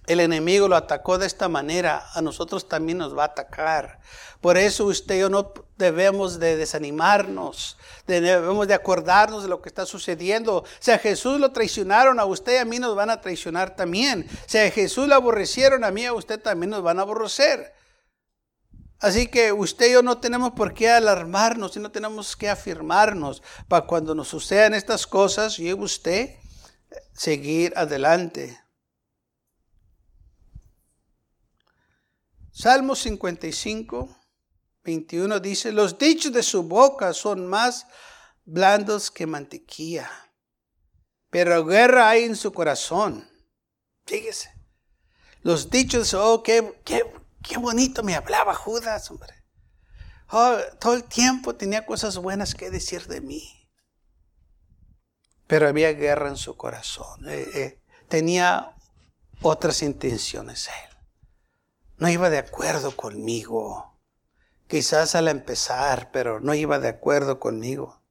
el 0.06 0.20
enemigo 0.20 0.68
lo 0.68 0.76
atacó 0.76 1.16
de 1.16 1.26
esta 1.26 1.48
manera, 1.48 2.06
a 2.12 2.20
nosotros 2.20 2.68
también 2.68 2.98
nos 2.98 3.16
va 3.16 3.22
a 3.22 3.26
atacar. 3.26 4.00
Por 4.40 4.58
eso 4.58 4.84
usted 4.84 5.16
y 5.16 5.20
yo 5.20 5.30
no 5.30 5.54
debemos 5.78 6.38
de 6.38 6.56
desanimarnos, 6.56 7.78
debemos 8.06 8.68
de 8.68 8.74
acordarnos 8.74 9.42
de 9.42 9.48
lo 9.48 9.62
que 9.62 9.70
está 9.70 9.86
sucediendo. 9.86 10.64
Si 10.78 10.90
a 10.90 10.98
Jesús 10.98 11.40
lo 11.40 11.52
traicionaron, 11.52 12.20
a 12.20 12.26
usted 12.26 12.54
y 12.54 12.58
a 12.58 12.64
mí 12.66 12.78
nos 12.78 12.94
van 12.94 13.08
a 13.08 13.20
traicionar 13.22 13.74
también. 13.74 14.28
Si 14.46 14.58
a 14.58 14.70
Jesús 14.70 15.08
lo 15.08 15.14
aborrecieron, 15.14 15.84
a 15.84 15.90
mí 15.90 16.02
y 16.02 16.06
a 16.06 16.12
usted 16.12 16.38
también 16.40 16.70
nos 16.70 16.82
van 16.82 16.98
a 16.98 17.02
aborrecer. 17.02 17.72
Así 19.00 19.26
que 19.26 19.52
usted 19.52 19.88
y 19.88 19.92
yo 19.92 20.02
no 20.02 20.18
tenemos 20.18 20.52
por 20.52 20.74
qué 20.74 20.90
alarmarnos 20.90 21.76
y 21.76 21.80
no 21.80 21.90
tenemos 21.90 22.36
que 22.36 22.48
afirmarnos 22.48 23.42
para 23.68 23.86
cuando 23.86 24.14
nos 24.14 24.28
sucedan 24.28 24.74
estas 24.74 25.06
cosas, 25.06 25.56
yo 25.56 25.76
usted 25.76 26.36
seguir 27.12 27.72
adelante. 27.76 28.60
Salmo 32.50 32.94
55, 32.94 34.16
21 34.84 35.40
dice, 35.40 35.72
los 35.72 35.98
dichos 35.98 36.32
de 36.32 36.42
su 36.42 36.62
boca 36.62 37.12
son 37.12 37.46
más 37.46 37.86
blandos 38.44 39.10
que 39.10 39.26
mantequilla, 39.26 40.10
pero 41.30 41.64
guerra 41.64 42.10
hay 42.10 42.24
en 42.24 42.36
su 42.36 42.52
corazón. 42.52 43.28
Fíjese, 44.06 44.50
los 45.42 45.70
dichos, 45.70 46.14
oh, 46.14 46.42
qué, 46.42 46.80
qué, 46.84 47.02
qué 47.42 47.58
bonito 47.58 48.02
me 48.02 48.14
hablaba 48.14 48.54
Judas, 48.54 49.10
hombre. 49.10 49.34
Oh, 50.30 50.56
todo 50.80 50.94
el 50.94 51.04
tiempo 51.04 51.54
tenía 51.54 51.84
cosas 51.84 52.18
buenas 52.18 52.54
que 52.54 52.70
decir 52.70 53.06
de 53.06 53.20
mí. 53.20 53.63
Pero 55.46 55.68
había 55.68 55.92
guerra 55.92 56.28
en 56.28 56.36
su 56.36 56.56
corazón. 56.56 57.28
Eh, 57.28 57.46
eh, 57.54 57.80
tenía 58.08 58.74
otras 59.42 59.82
intenciones 59.82 60.68
él. 60.68 60.96
No 61.98 62.08
iba 62.08 62.30
de 62.30 62.38
acuerdo 62.38 62.96
conmigo. 62.96 63.98
Quizás 64.66 65.14
al 65.14 65.28
empezar, 65.28 66.10
pero 66.12 66.40
no 66.40 66.54
iba 66.54 66.78
de 66.78 66.88
acuerdo 66.88 67.38
conmigo. 67.38 68.02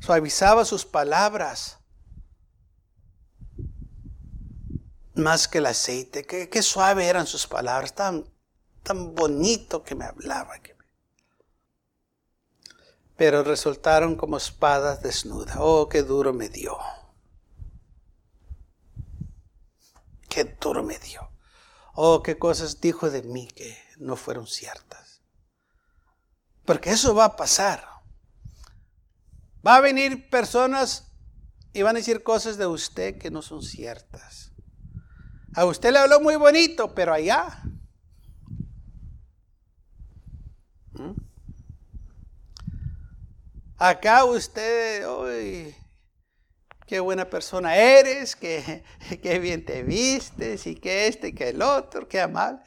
Suavizaba 0.00 0.64
sus 0.64 0.84
palabras 0.84 1.78
más 5.14 5.46
que 5.46 5.58
el 5.58 5.66
aceite. 5.66 6.24
Qué, 6.24 6.62
suave 6.62 7.06
eran 7.06 7.26
sus 7.26 7.46
palabras, 7.46 7.94
tan, 7.94 8.24
tan 8.82 9.14
bonito 9.14 9.82
que 9.84 9.94
me 9.94 10.04
hablaba 10.04 10.58
pero 13.20 13.44
resultaron 13.44 14.16
como 14.16 14.38
espadas 14.38 15.02
desnudas. 15.02 15.58
Oh, 15.60 15.90
qué 15.90 16.02
duro 16.02 16.32
me 16.32 16.48
dio. 16.48 16.78
Qué 20.26 20.56
duro 20.58 20.82
me 20.82 20.98
dio. 20.98 21.30
Oh, 21.92 22.22
qué 22.22 22.38
cosas 22.38 22.80
dijo 22.80 23.10
de 23.10 23.22
mí 23.22 23.46
que 23.46 23.76
no 23.98 24.16
fueron 24.16 24.46
ciertas. 24.46 25.20
Porque 26.64 26.92
eso 26.92 27.14
va 27.14 27.26
a 27.26 27.36
pasar. 27.36 27.86
Va 29.66 29.76
a 29.76 29.82
venir 29.82 30.30
personas 30.30 31.12
y 31.74 31.82
van 31.82 31.96
a 31.96 31.98
decir 31.98 32.22
cosas 32.22 32.56
de 32.56 32.68
usted 32.68 33.18
que 33.18 33.30
no 33.30 33.42
son 33.42 33.62
ciertas. 33.62 34.52
A 35.54 35.66
usted 35.66 35.92
le 35.92 35.98
habló 35.98 36.20
muy 36.20 36.36
bonito, 36.36 36.94
pero 36.94 37.12
allá 37.12 37.64
Acá 43.82 44.26
usted, 44.26 45.08
uy, 45.08 45.74
qué 46.86 47.00
buena 47.00 47.30
persona 47.30 47.76
eres, 47.76 48.36
qué, 48.36 48.84
bien 49.40 49.64
te 49.64 49.82
vistes 49.82 50.66
y 50.66 50.74
que 50.74 51.06
este 51.06 51.34
que 51.34 51.48
el 51.48 51.62
otro, 51.62 52.06
qué 52.06 52.20
amable. 52.20 52.60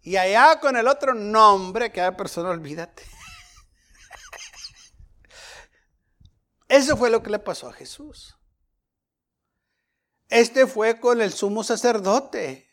Y 0.00 0.16
allá 0.16 0.60
con 0.60 0.76
el 0.76 0.86
otro 0.86 1.12
nombre, 1.12 1.92
hay 1.92 2.10
persona, 2.12 2.50
olvídate. 2.50 3.02
Eso 6.68 6.96
fue 6.96 7.10
lo 7.10 7.20
que 7.20 7.30
le 7.30 7.40
pasó 7.40 7.68
a 7.68 7.72
Jesús. 7.72 8.36
Este 10.28 10.68
fue 10.68 11.00
con 11.00 11.20
el 11.20 11.32
sumo 11.32 11.64
sacerdote. 11.64 12.70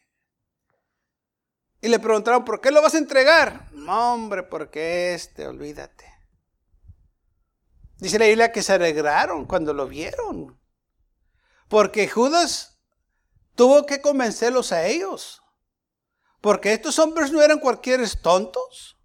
Y 1.81 1.88
le 1.88 1.97
preguntaron, 1.97 2.45
¿por 2.45 2.61
qué 2.61 2.69
lo 2.69 2.83
vas 2.83 2.93
a 2.93 3.00
entregar? 3.00 3.71
No, 3.71 4.13
hombre, 4.13 4.43
porque 4.43 5.15
este, 5.15 5.47
olvídate. 5.47 6.11
Dice 8.01 8.17
la 8.17 8.25
Biblia 8.25 8.51
que 8.51 8.63
se 8.63 8.74
alegraron 8.74 9.46
cuando 9.46 9.75
lo 9.75 9.88
vieron. 9.88 10.60
Porque 11.67 12.08
Judas 12.08 12.79
tuvo 13.53 13.86
que 13.86 14.01
convencerlos 14.01 14.72
a 14.72 14.88
ellos. 14.88 15.43
Porque 16.41 16.74
estos 16.74 16.98
hombres 16.98 17.31
no 17.31 17.43
eran 17.43 17.60
cualquier 17.60 18.01
tontos. 18.20 18.98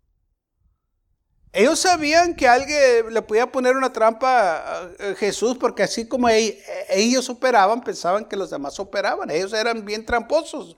Ellos 1.53 1.79
sabían 1.79 2.35
que 2.35 2.49
alguien 2.49 3.13
le 3.13 3.21
podía 3.21 3.53
poner 3.53 3.77
una 3.77 3.93
trampa 3.93 4.57
a 4.79 5.15
Jesús 5.17 5.59
porque 5.59 5.83
así 5.83 6.09
como 6.09 6.31
ellos 6.31 7.29
operaban, 7.29 7.85
pensaban 7.85 8.25
que 8.25 8.37
los 8.37 8.49
demás 8.49 8.81
operaban. 8.81 9.31
Ellos 9.31 9.53
eran 9.53 9.85
bien 9.85 10.07
tramposos, 10.07 10.75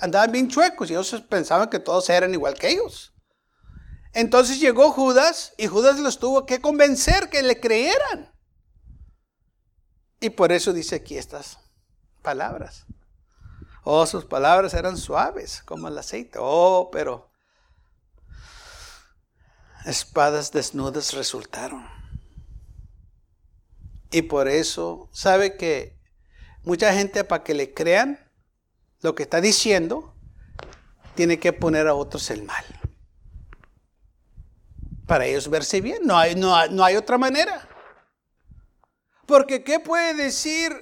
andaban 0.00 0.32
bien 0.32 0.48
chuecos 0.48 0.90
y 0.90 0.92
ellos 0.92 1.24
pensaban 1.30 1.70
que 1.70 1.78
todos 1.78 2.10
eran 2.10 2.34
igual 2.34 2.54
que 2.54 2.68
ellos. 2.68 3.13
Entonces 4.14 4.60
llegó 4.60 4.92
Judas 4.92 5.52
y 5.58 5.66
Judas 5.66 5.98
los 5.98 6.18
tuvo 6.18 6.46
que 6.46 6.60
convencer 6.60 7.28
que 7.28 7.42
le 7.42 7.60
creyeran. 7.60 8.32
Y 10.20 10.30
por 10.30 10.52
eso 10.52 10.72
dice 10.72 10.94
aquí 10.94 11.18
estas 11.18 11.58
palabras. 12.22 12.86
Oh, 13.82 14.06
sus 14.06 14.24
palabras 14.24 14.72
eran 14.72 14.96
suaves 14.96 15.62
como 15.66 15.88
el 15.88 15.98
aceite. 15.98 16.38
Oh, 16.40 16.88
pero 16.90 17.30
espadas 19.84 20.52
desnudas 20.52 21.12
resultaron. 21.12 21.86
Y 24.10 24.22
por 24.22 24.48
eso, 24.48 25.10
sabe 25.12 25.56
que 25.56 25.98
mucha 26.62 26.94
gente 26.94 27.24
para 27.24 27.42
que 27.42 27.52
le 27.52 27.74
crean 27.74 28.30
lo 29.00 29.14
que 29.14 29.24
está 29.24 29.40
diciendo, 29.40 30.14
tiene 31.14 31.38
que 31.38 31.52
poner 31.52 31.88
a 31.88 31.94
otros 31.94 32.30
el 32.30 32.44
mal. 32.44 32.64
Para 35.06 35.26
ellos 35.26 35.48
verse 35.48 35.80
bien. 35.80 36.02
No 36.04 36.16
hay, 36.16 36.34
no 36.34 36.66
no 36.68 36.84
hay 36.84 36.96
otra 36.96 37.18
manera. 37.18 37.68
Porque 39.26 39.64
¿qué 39.64 39.80
puede 39.80 40.14
decir 40.14 40.72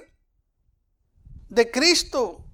de 1.49 1.69
Cristo 1.71 2.45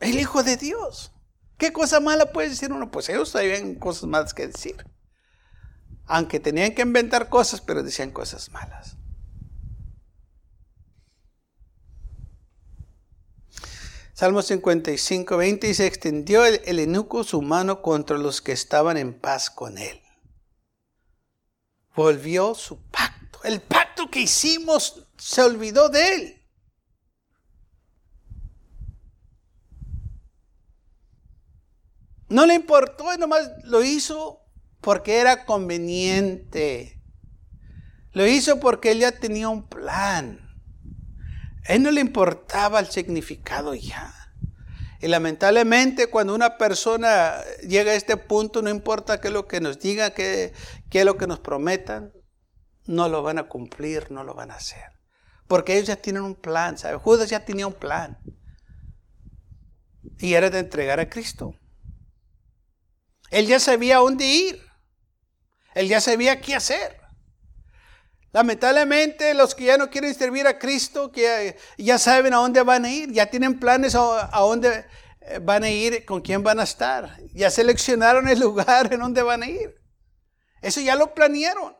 el 0.00 0.18
Hijo 0.18 0.42
de 0.42 0.56
Dios? 0.56 1.12
¿Qué 1.56 1.72
cosa 1.72 2.00
mala 2.00 2.32
puede 2.32 2.50
decir 2.50 2.72
uno? 2.72 2.90
Pues 2.90 3.08
ellos 3.08 3.30
sabían 3.30 3.76
cosas 3.76 4.04
malas 4.04 4.34
que 4.34 4.48
decir. 4.48 4.84
Aunque 6.06 6.40
tenían 6.40 6.74
que 6.74 6.82
inventar 6.82 7.28
cosas, 7.28 7.60
pero 7.60 7.82
decían 7.82 8.10
cosas 8.10 8.50
malas. 8.50 8.96
Salmo 14.12 14.42
55, 14.42 15.36
20 15.36 15.68
y 15.68 15.74
se 15.74 15.86
extendió 15.86 16.44
el, 16.44 16.60
el 16.66 16.78
enuco 16.78 17.24
su 17.24 17.42
mano 17.42 17.82
contra 17.82 18.16
los 18.16 18.40
que 18.40 18.52
estaban 18.52 18.96
en 18.96 19.12
paz 19.12 19.50
con 19.50 19.76
él. 19.76 20.03
Volvió 21.94 22.54
su 22.54 22.80
pacto. 22.90 23.40
El 23.44 23.60
pacto 23.60 24.10
que 24.10 24.20
hicimos 24.20 25.06
se 25.16 25.42
olvidó 25.42 25.88
de 25.88 26.14
él. 26.14 26.40
No 32.28 32.46
le 32.46 32.54
importó 32.54 33.16
nomás 33.16 33.50
lo 33.62 33.84
hizo 33.84 34.40
porque 34.80 35.18
era 35.18 35.44
conveniente. 35.44 37.00
Lo 38.12 38.26
hizo 38.26 38.60
porque 38.60 38.92
él 38.92 39.00
ya 39.00 39.12
tenía 39.12 39.48
un 39.48 39.68
plan. 39.68 40.40
A 41.66 41.74
él 41.74 41.82
no 41.82 41.90
le 41.90 42.00
importaba 42.00 42.80
el 42.80 42.86
significado 42.86 43.74
ya. 43.74 44.12
Y 45.00 45.08
lamentablemente 45.08 46.06
cuando 46.06 46.34
una 46.34 46.56
persona 46.56 47.34
llega 47.66 47.92
a 47.92 47.94
este 47.94 48.16
punto, 48.16 48.62
no 48.62 48.70
importa 48.70 49.20
qué 49.20 49.28
es 49.28 49.34
lo 49.34 49.46
que 49.46 49.60
nos 49.60 49.78
diga, 49.78 50.10
qué, 50.10 50.52
qué 50.94 51.00
es 51.00 51.04
lo 51.04 51.18
que 51.18 51.26
nos 51.26 51.40
prometan, 51.40 52.12
no 52.86 53.08
lo 53.08 53.24
van 53.24 53.38
a 53.38 53.48
cumplir, 53.48 54.12
no 54.12 54.22
lo 54.22 54.32
van 54.32 54.52
a 54.52 54.54
hacer. 54.54 54.92
Porque 55.48 55.74
ellos 55.74 55.88
ya 55.88 55.96
tienen 55.96 56.22
un 56.22 56.36
plan, 56.36 56.78
¿sabes? 56.78 57.02
Judas 57.02 57.28
ya 57.28 57.44
tenía 57.44 57.66
un 57.66 57.74
plan. 57.74 58.16
Y 60.20 60.34
era 60.34 60.50
de 60.50 60.60
entregar 60.60 61.00
a 61.00 61.10
Cristo. 61.10 61.58
Él 63.32 63.48
ya 63.48 63.58
sabía 63.58 63.96
a 63.96 64.02
dónde 64.02 64.24
ir. 64.24 64.64
Él 65.74 65.88
ya 65.88 66.00
sabía 66.00 66.40
qué 66.40 66.54
hacer. 66.54 66.96
Lamentablemente 68.30 69.34
los 69.34 69.56
que 69.56 69.64
ya 69.64 69.76
no 69.76 69.90
quieren 69.90 70.14
servir 70.14 70.46
a 70.46 70.60
Cristo, 70.60 71.10
que 71.10 71.56
ya 71.76 71.98
saben 71.98 72.34
a 72.34 72.36
dónde 72.36 72.62
van 72.62 72.84
a 72.84 72.92
ir, 72.92 73.10
ya 73.10 73.26
tienen 73.26 73.58
planes 73.58 73.96
a, 73.96 74.30
dónde 74.32 74.86
eh, 75.22 75.40
van 75.42 75.64
a 75.64 75.70
ir, 75.70 76.04
con 76.04 76.20
quién 76.20 76.44
van 76.44 76.60
a 76.60 76.62
estar. 76.62 77.18
Ya 77.32 77.50
seleccionaron 77.50 78.28
el 78.28 78.38
lugar 78.38 78.92
en 78.92 79.00
donde 79.00 79.24
van 79.24 79.42
a 79.42 79.48
ir. 79.48 79.83
Eso 80.64 80.80
ya 80.80 80.96
lo 80.96 81.12
planearon. 81.12 81.76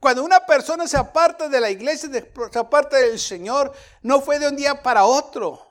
Cuando 0.00 0.24
una 0.24 0.40
persona 0.40 0.88
se 0.88 0.96
aparta 0.96 1.48
de 1.48 1.60
la 1.60 1.70
iglesia, 1.70 2.10
se 2.10 2.58
aparta 2.58 2.96
del 2.96 3.20
Señor, 3.20 3.72
no 4.02 4.20
fue 4.20 4.40
de 4.40 4.48
un 4.48 4.56
día 4.56 4.82
para 4.82 5.04
otro. 5.04 5.64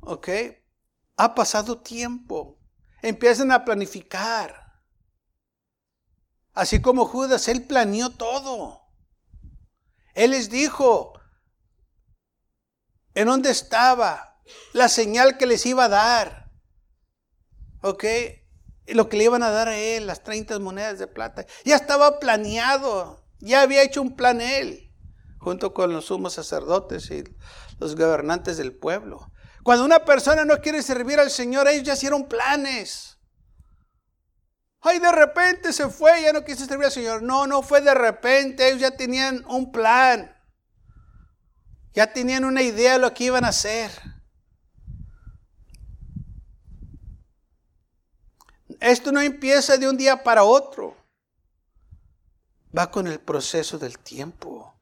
¿Ok? 0.00 0.28
Ha 1.16 1.34
pasado 1.36 1.80
tiempo. 1.80 2.58
Empiezan 3.00 3.52
a 3.52 3.64
planificar. 3.64 4.82
Así 6.52 6.82
como 6.82 7.06
Judas, 7.06 7.46
él 7.46 7.64
planeó 7.64 8.10
todo. 8.10 8.88
Él 10.14 10.32
les 10.32 10.50
dijo 10.50 11.12
en 13.14 13.28
dónde 13.28 13.50
estaba, 13.50 14.42
la 14.72 14.88
señal 14.88 15.38
que 15.38 15.46
les 15.46 15.64
iba 15.64 15.84
a 15.84 15.88
dar. 15.88 16.50
¿Ok? 17.82 18.04
Lo 18.88 19.08
que 19.08 19.16
le 19.16 19.24
iban 19.24 19.42
a 19.42 19.50
dar 19.50 19.68
a 19.68 19.76
él, 19.76 20.06
las 20.06 20.22
30 20.22 20.58
monedas 20.60 20.98
de 20.98 21.06
plata. 21.06 21.44
Ya 21.64 21.76
estaba 21.76 22.18
planeado. 22.20 23.24
Ya 23.40 23.62
había 23.62 23.82
hecho 23.82 24.00
un 24.00 24.16
plan 24.16 24.40
él, 24.40 24.90
junto 25.38 25.74
con 25.74 25.92
los 25.92 26.06
sumos 26.06 26.34
sacerdotes 26.34 27.10
y 27.10 27.24
los 27.78 27.94
gobernantes 27.94 28.56
del 28.56 28.74
pueblo. 28.74 29.30
Cuando 29.62 29.84
una 29.84 30.04
persona 30.04 30.44
no 30.44 30.60
quiere 30.60 30.82
servir 30.82 31.18
al 31.20 31.30
Señor, 31.30 31.68
ellos 31.68 31.82
ya 31.82 31.94
hicieron 31.94 32.28
planes. 32.28 33.18
Ay, 34.80 35.00
de 35.00 35.10
repente 35.10 35.72
se 35.72 35.88
fue, 35.88 36.22
ya 36.22 36.32
no 36.32 36.44
quiso 36.44 36.64
servir 36.64 36.86
al 36.86 36.92
Señor. 36.92 37.22
No, 37.22 37.46
no 37.46 37.62
fue 37.62 37.80
de 37.80 37.92
repente, 37.92 38.68
ellos 38.68 38.80
ya 38.80 38.96
tenían 38.96 39.44
un 39.48 39.72
plan. 39.72 40.32
Ya 41.92 42.12
tenían 42.12 42.44
una 42.44 42.62
idea 42.62 42.92
de 42.92 42.98
lo 43.00 43.12
que 43.12 43.24
iban 43.24 43.44
a 43.44 43.48
hacer. 43.48 43.90
Esto 48.80 49.12
no 49.12 49.20
empieza 49.20 49.76
de 49.76 49.88
un 49.88 49.96
día 49.96 50.22
para 50.22 50.44
otro. 50.44 50.96
Va 52.76 52.90
con 52.90 53.06
el 53.06 53.18
proceso 53.20 53.78
del 53.78 53.98
tiempo. 53.98 54.74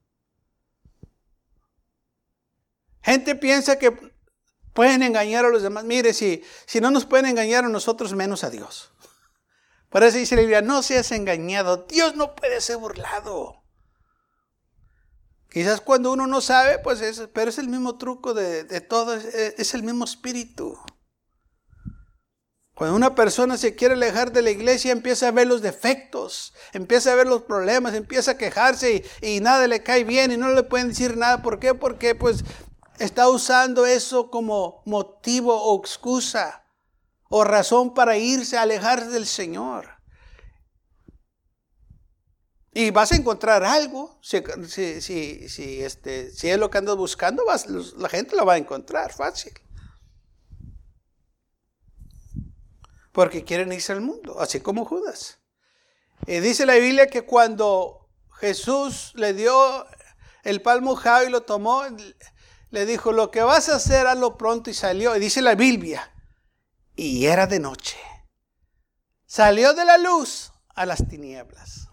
Gente 3.02 3.35
piensa 3.35 3.78
que 3.78 3.92
pueden 4.72 5.02
engañar 5.02 5.44
a 5.44 5.50
los 5.50 5.62
demás. 5.62 5.85
Mire, 5.85 6.12
si, 6.14 6.42
si 6.66 6.80
no 6.80 6.90
nos 6.90 7.04
pueden 7.04 7.26
engañar 7.26 7.64
a 7.64 7.68
nosotros, 7.68 8.12
menos 8.14 8.44
a 8.44 8.50
Dios. 8.50 8.92
Por 9.94 10.02
eso 10.02 10.18
dice 10.18 10.35
la 10.35 10.40
Biblia, 10.40 10.61
no 10.61 10.83
seas 10.83 11.12
engañado, 11.12 11.87
Dios 11.88 12.16
no 12.16 12.35
puede 12.35 12.61
ser 12.61 12.78
burlado. 12.78 13.62
Quizás 15.48 15.80
cuando 15.80 16.11
uno 16.11 16.26
no 16.26 16.40
sabe, 16.40 16.80
pues 16.80 17.00
es, 17.00 17.28
pero 17.33 17.48
es 17.48 17.59
el 17.59 17.68
mismo 17.68 17.96
truco 17.96 18.35
de, 18.35 18.64
todo, 18.80 19.14
es, 19.14 19.72
el 19.72 19.85
mismo 19.85 20.04
espíritu. 20.04 20.76
Cuando 22.74 22.96
una 22.96 23.14
persona 23.14 23.56
se 23.56 23.76
quiere 23.76 23.94
alejar 23.94 24.32
de 24.32 24.42
la 24.42 24.50
iglesia, 24.50 24.90
empieza 24.90 25.28
a 25.28 25.30
ver 25.30 25.46
los 25.46 25.62
defectos, 25.62 26.54
empieza 26.72 27.12
a 27.12 27.14
ver 27.14 27.28
los 27.28 27.42
problemas, 27.42 27.94
empieza 27.94 28.32
a 28.32 28.37
quejarse 28.37 29.04
y, 29.22 29.40
nada 29.40 29.68
le 29.68 29.84
cae 29.84 30.02
bien 30.02 30.32
y 30.32 30.37
no 30.37 30.48
le 30.50 30.64
pueden 30.64 30.88
decir 30.88 31.16
nada. 31.16 31.40
¿Por 31.40 31.60
qué? 31.60 31.74
Porque 31.74 32.16
pues 32.16 32.44
está 32.98 33.28
usando 33.28 33.87
eso 33.87 34.28
como 34.28 34.82
motivo 34.87 35.54
o 35.54 35.78
excusa 35.80 36.64
o 37.28 37.44
razón 37.44 37.94
para 37.94 38.16
irse 38.16 38.56
a 38.56 38.62
alejar 38.62 39.08
del 39.08 39.26
Señor. 39.26 39.90
Y 42.72 42.90
vas 42.90 43.12
a 43.12 43.16
encontrar 43.16 43.62
algo, 43.62 44.18
si, 44.20 44.38
este, 45.80 46.26
es 46.26 46.58
lo 46.58 46.70
que 46.70 46.78
andas 46.78 46.96
buscando, 46.96 47.44
la 47.98 48.08
gente 48.08 48.34
lo 48.34 48.44
va 48.44 48.54
a 48.54 48.58
encontrar 48.58 49.12
fácil. 49.12 49.52
Porque 53.14 53.44
quieren 53.44 53.72
irse 53.72 53.92
al 53.92 54.00
mundo, 54.00 54.40
así 54.40 54.59
como 54.59 54.85
Judas. 54.85 55.38
Y 56.27 56.40
dice 56.40 56.66
la 56.66 56.74
Biblia 56.74 57.07
que 57.07 57.22
cuando 57.22 58.11
Jesús 58.40 59.12
le 59.14 59.33
dio 59.35 59.87
el 60.42 60.61
palmo 60.61 61.00
y 61.24 61.31
lo 61.31 61.44
tomó, 61.44 61.85
le 62.70 62.87
dijo, 62.87 63.12
lo 63.12 63.31
que 63.31 63.42
vas 63.42 63.68
a 63.68 63.77
hacer, 63.77 64.09
hazlo 64.09 64.37
pronto 64.37 64.68
y 64.68 64.74
salió. 64.74 65.14
Y 65.14 65.20
dice 65.20 65.42
la 65.42 65.55
Biblia 65.55 66.12
y 66.96 67.27
era 67.27 67.46
de 67.46 67.61
noche. 67.61 67.96
Salió 69.27 69.74
de 69.74 69.85
la 69.85 69.96
luz 69.96 70.53
a 70.74 70.85
las 70.85 71.07
tinieblas. 71.09 71.88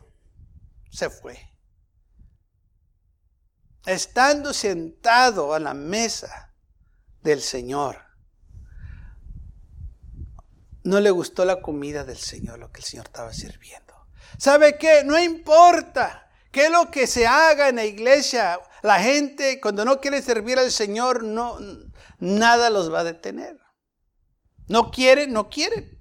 Se 0.89 1.11
fue. 1.11 1.39
Estando 3.85 4.53
sentado 4.53 5.53
a 5.53 5.59
la 5.59 5.75
mesa 5.75 6.55
del 7.21 7.41
Señor, 7.41 8.10
no 10.83 10.99
le 10.99 11.11
gustó 11.11 11.45
la 11.45 11.61
comida 11.61 12.03
del 12.03 12.17
Señor, 12.17 12.59
lo 12.59 12.71
que 12.71 12.79
el 12.79 12.85
Señor 12.85 13.05
estaba 13.07 13.33
sirviendo. 13.33 13.93
¿Sabe 14.37 14.77
qué? 14.77 15.03
No 15.03 15.19
importa 15.19 16.29
qué 16.51 16.65
es 16.65 16.71
lo 16.71 16.89
que 16.89 17.07
se 17.07 17.27
haga 17.27 17.69
en 17.69 17.75
la 17.77 17.85
iglesia. 17.85 18.59
La 18.81 18.99
gente 18.99 19.59
cuando 19.61 19.85
no 19.85 19.99
quiere 19.99 20.21
servir 20.21 20.57
al 20.57 20.71
Señor, 20.71 21.23
no, 21.23 21.57
nada 22.19 22.69
los 22.69 22.91
va 22.91 23.01
a 23.01 23.03
detener. 23.03 23.59
No 24.67 24.89
quieren, 24.89 25.33
no 25.33 25.49
quieren. 25.49 25.97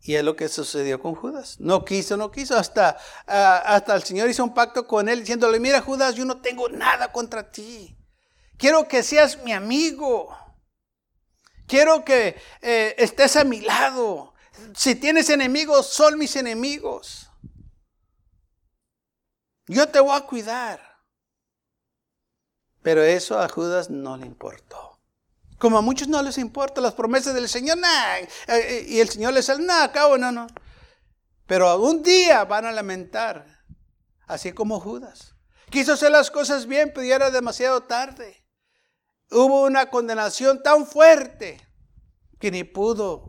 Y 0.00 0.14
es 0.14 0.24
lo 0.24 0.36
que 0.36 0.48
sucedió 0.48 1.02
con 1.02 1.14
Judas. 1.14 1.56
No 1.60 1.84
quiso, 1.84 2.16
no 2.16 2.30
quiso. 2.30 2.56
Hasta, 2.56 2.96
ah, 3.26 3.62
hasta 3.66 3.94
el 3.94 4.02
Señor 4.04 4.30
hizo 4.30 4.42
un 4.42 4.54
pacto 4.54 4.86
con 4.86 5.06
él 5.06 5.20
diciéndole, 5.20 5.60
mira 5.60 5.82
Judas, 5.82 6.14
yo 6.14 6.24
no 6.24 6.40
tengo 6.40 6.70
nada 6.70 7.12
contra 7.12 7.50
ti. 7.50 7.94
Quiero 8.56 8.88
que 8.88 9.02
seas 9.02 9.42
mi 9.44 9.52
amigo. 9.52 10.34
Quiero 11.68 12.02
que 12.02 12.40
eh, 12.62 12.94
estés 12.98 13.36
a 13.36 13.44
mi 13.44 13.60
lado. 13.60 14.34
Si 14.74 14.94
tienes 14.94 15.28
enemigos, 15.28 15.86
son 15.86 16.18
mis 16.18 16.34
enemigos. 16.34 17.30
Yo 19.66 19.86
te 19.86 20.00
voy 20.00 20.16
a 20.16 20.22
cuidar. 20.22 20.80
Pero 22.82 23.02
eso 23.02 23.38
a 23.38 23.48
Judas 23.48 23.90
no 23.90 24.16
le 24.16 24.24
importó. 24.24 24.98
Como 25.58 25.76
a 25.76 25.82
muchos 25.82 26.08
no 26.08 26.22
les 26.22 26.38
importa 26.38 26.80
las 26.80 26.94
promesas 26.94 27.34
del 27.34 27.48
Señor, 27.48 27.76
nah, 27.76 28.16
eh, 28.16 28.28
eh, 28.46 28.86
y 28.88 29.00
el 29.00 29.08
Señor 29.10 29.34
les 29.34 29.46
dice, 29.46 29.60
no, 29.60 29.92
cabo, 29.92 30.16
no, 30.16 30.32
no. 30.32 30.46
Pero 31.46 31.68
algún 31.68 32.02
día 32.02 32.44
van 32.44 32.64
a 32.64 32.72
lamentar, 32.72 33.44
así 34.26 34.52
como 34.52 34.80
Judas. 34.80 35.34
Quiso 35.68 35.94
hacer 35.94 36.12
las 36.12 36.30
cosas 36.30 36.66
bien, 36.66 36.92
pero 36.94 37.06
ya 37.06 37.16
era 37.16 37.30
demasiado 37.30 37.82
tarde. 37.82 38.42
Hubo 39.30 39.64
una 39.64 39.90
condenación 39.90 40.62
tan 40.62 40.86
fuerte 40.86 41.60
que 42.38 42.50
ni 42.50 42.64
pudo 42.64 43.28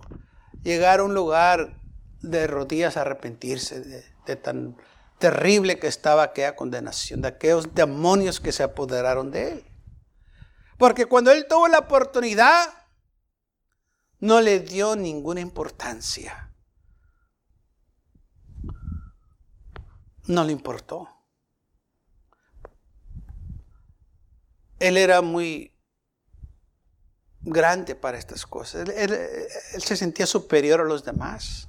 llegar 0.63 0.99
a 0.99 1.03
un 1.03 1.13
lugar 1.13 1.81
de 2.21 2.47
rodillas 2.47 2.97
a 2.97 3.01
arrepentirse 3.01 3.81
de, 3.81 4.35
tan 4.37 4.77
terrible 5.17 5.79
que 5.79 5.87
estaba 5.87 6.23
aquella 6.23 6.55
condenación, 6.55 7.21
de 7.21 7.29
aquellos 7.29 7.73
demonios 7.73 8.39
que 8.39 8.51
se 8.51 8.63
apoderaron 8.63 9.31
de 9.31 9.51
él. 9.51 9.65
Porque 10.77 11.05
cuando 11.05 11.31
él 11.31 11.45
tuvo 11.49 11.67
la 11.67 11.79
oportunidad, 11.79 12.69
no 14.19 14.39
le 14.39 14.59
dio 14.59 14.95
ninguna 14.95 15.41
importancia. 15.41 16.53
No 20.27 20.43
le 20.43 20.51
importó. 20.53 21.09
Él 24.79 24.95
era 24.95 25.21
muy 25.21 25.68
grande 27.41 27.95
para 27.95 28.17
estas 28.17 28.45
cosas. 28.45 28.89
Él, 28.89 29.17
se 29.77 29.95
sentía 29.95 30.25
superior 30.25 30.81
a 30.81 30.85
los 30.85 31.03
demás. 31.03 31.67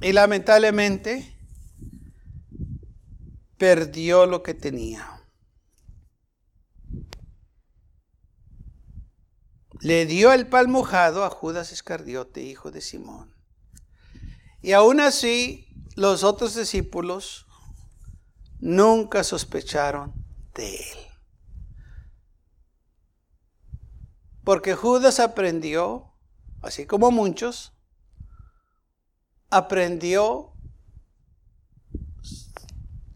Y 0.00 0.12
lamentablemente 0.12 1.36
perdió 3.56 4.26
lo 4.26 4.42
que 4.42 4.54
tenía. 4.54 5.20
Le 9.80 10.06
dio 10.06 10.32
el 10.32 10.46
pan 10.46 10.70
mojado 10.70 11.24
a 11.24 11.30
Judas 11.30 11.72
Iscariote, 11.72 12.42
hijo 12.42 12.70
de 12.70 12.80
Simón. 12.80 13.34
Y 14.60 14.72
aún 14.72 15.00
así, 15.00 15.68
los 15.96 16.22
otros 16.22 16.54
discípulos 16.54 17.46
nunca 18.60 19.24
sospecharon 19.24 20.12
de 20.54 20.76
él. 20.76 21.01
Porque 24.44 24.74
Judas 24.74 25.20
aprendió, 25.20 26.12
así 26.62 26.86
como 26.86 27.10
muchos, 27.10 27.72
aprendió 29.50 30.52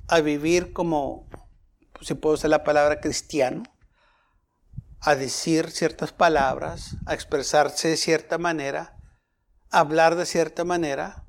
a 0.09 0.21
vivir 0.21 0.73
como, 0.73 1.29
si 2.01 2.15
puedo 2.15 2.35
usar 2.35 2.51
la 2.51 2.65
palabra 2.65 3.01
cristiano, 3.01 3.65
a 5.01 5.15
decir 5.15 5.71
ciertas 5.71 6.13
palabras, 6.13 6.97
a 7.07 7.15
expresarse 7.15 7.89
de 7.89 7.97
cierta 7.97 8.39
manera, 8.39 8.97
a 9.71 9.81
hablar 9.81 10.17
de 10.17 10.27
cierta 10.27 10.65
manera. 10.65 11.25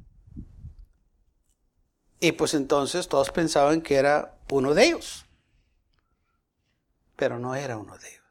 Y 2.20 2.34
pues 2.34 2.54
entonces 2.54 3.08
todos 3.08 3.32
pensaban 3.32 3.82
que 3.82 3.96
era 3.96 4.40
uno 4.50 4.74
de 4.74 4.86
ellos 4.86 5.28
pero 7.18 7.40
no 7.40 7.56
era 7.56 7.78
uno 7.78 7.98
de 7.98 8.08
ellos. 8.08 8.27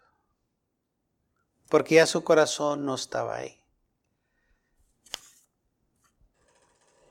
Porque 1.69 1.97
ya 1.97 2.07
su 2.07 2.23
corazón 2.23 2.85
no 2.85 2.95
estaba 2.95 3.37
ahí. 3.37 3.61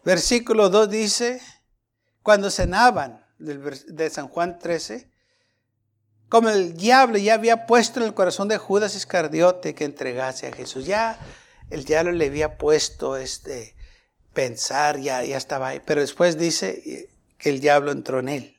Versículo 0.03 0.69
2 0.69 0.89
dice, 0.89 1.41
cuando 2.21 2.49
cenaban, 2.51 3.25
de 3.37 4.09
San 4.09 4.27
Juan 4.27 4.59
13, 4.59 5.09
como 6.29 6.49
el 6.49 6.77
diablo 6.77 7.17
ya 7.17 7.33
había 7.33 7.65
puesto 7.65 7.99
en 7.99 8.05
el 8.05 8.13
corazón 8.13 8.47
de 8.47 8.57
Judas 8.57 8.95
Iscariote 8.95 9.75
que 9.75 9.85
entregase 9.85 10.47
a 10.47 10.51
Jesús. 10.53 10.85
Ya 10.85 11.19
el 11.69 11.83
diablo 11.85 12.11
le 12.11 12.27
había 12.27 12.57
puesto 12.57 13.17
este 13.17 13.75
pensar, 14.33 14.99
ya, 14.99 15.23
ya 15.23 15.37
estaba 15.37 15.69
ahí. 15.69 15.81
Pero 15.85 16.01
después 16.01 16.37
dice 16.37 17.09
que 17.37 17.49
el 17.49 17.59
diablo 17.59 17.91
entró 17.91 18.19
en 18.19 18.29
él. 18.29 18.55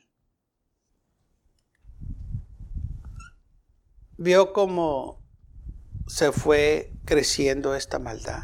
vio 4.17 4.51
cómo 4.51 5.19
se 6.07 6.31
fue 6.31 6.93
creciendo 7.05 7.75
esta 7.75 7.99
maldad. 7.99 8.43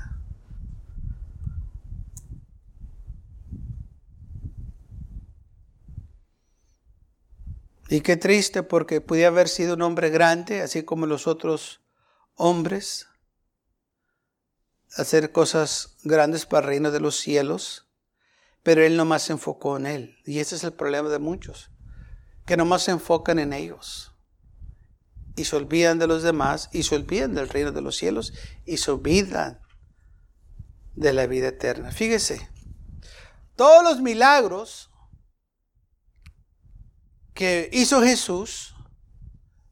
Y 7.90 8.02
qué 8.02 8.18
triste 8.18 8.64
porque 8.64 9.02
podía 9.02 9.28
haber 9.28 9.48
sido 9.48 9.76
un 9.76 9.82
hombre 9.82 10.10
grande, 10.10 10.62
así 10.62 10.84
como 10.84 11.06
los 11.06 11.28
otros 11.28 11.82
hombres, 12.36 13.08
hacer 14.96 15.32
cosas 15.32 15.98
grandes 16.04 16.46
para 16.46 16.66
el 16.66 16.70
reino 16.70 16.92
de 16.92 17.00
los 17.00 17.18
cielos, 17.18 17.88
pero 18.64 18.82
él 18.84 18.98
nomás 18.98 19.24
se 19.24 19.34
enfocó 19.34 19.78
en 19.78 19.86
él. 19.86 20.18
Y 20.26 20.40
ese 20.40 20.56
es 20.56 20.64
el 20.64 20.74
problema 20.74 21.10
de 21.10 21.20
muchos, 21.20 21.70
que 22.46 22.58
nomás 22.58 22.84
se 22.84 22.92
enfocan 22.92 23.40
en 23.40 23.54
ellos 23.54 24.13
y 25.36 25.46
se 25.46 25.56
olvidan 25.56 26.00
de 26.00 26.08
los 26.08 26.24
demás 26.24 26.70
y 26.72 26.84
se 26.84 26.96
olvidan 26.96 27.34
del 27.34 27.50
reino 27.50 27.72
de 27.72 27.82
los 27.82 27.96
cielos 27.96 28.34
y 28.66 28.78
se 28.78 28.92
olvidan 28.92 29.62
de 30.96 31.14
la 31.14 31.28
vida 31.28 31.48
eterna. 31.48 31.92
Fíjese, 31.92 32.50
todos 33.56 33.84
los 33.84 34.02
milagros 34.02 34.92
que 37.34 37.70
hizo 37.74 38.02
Jesús 38.02 38.76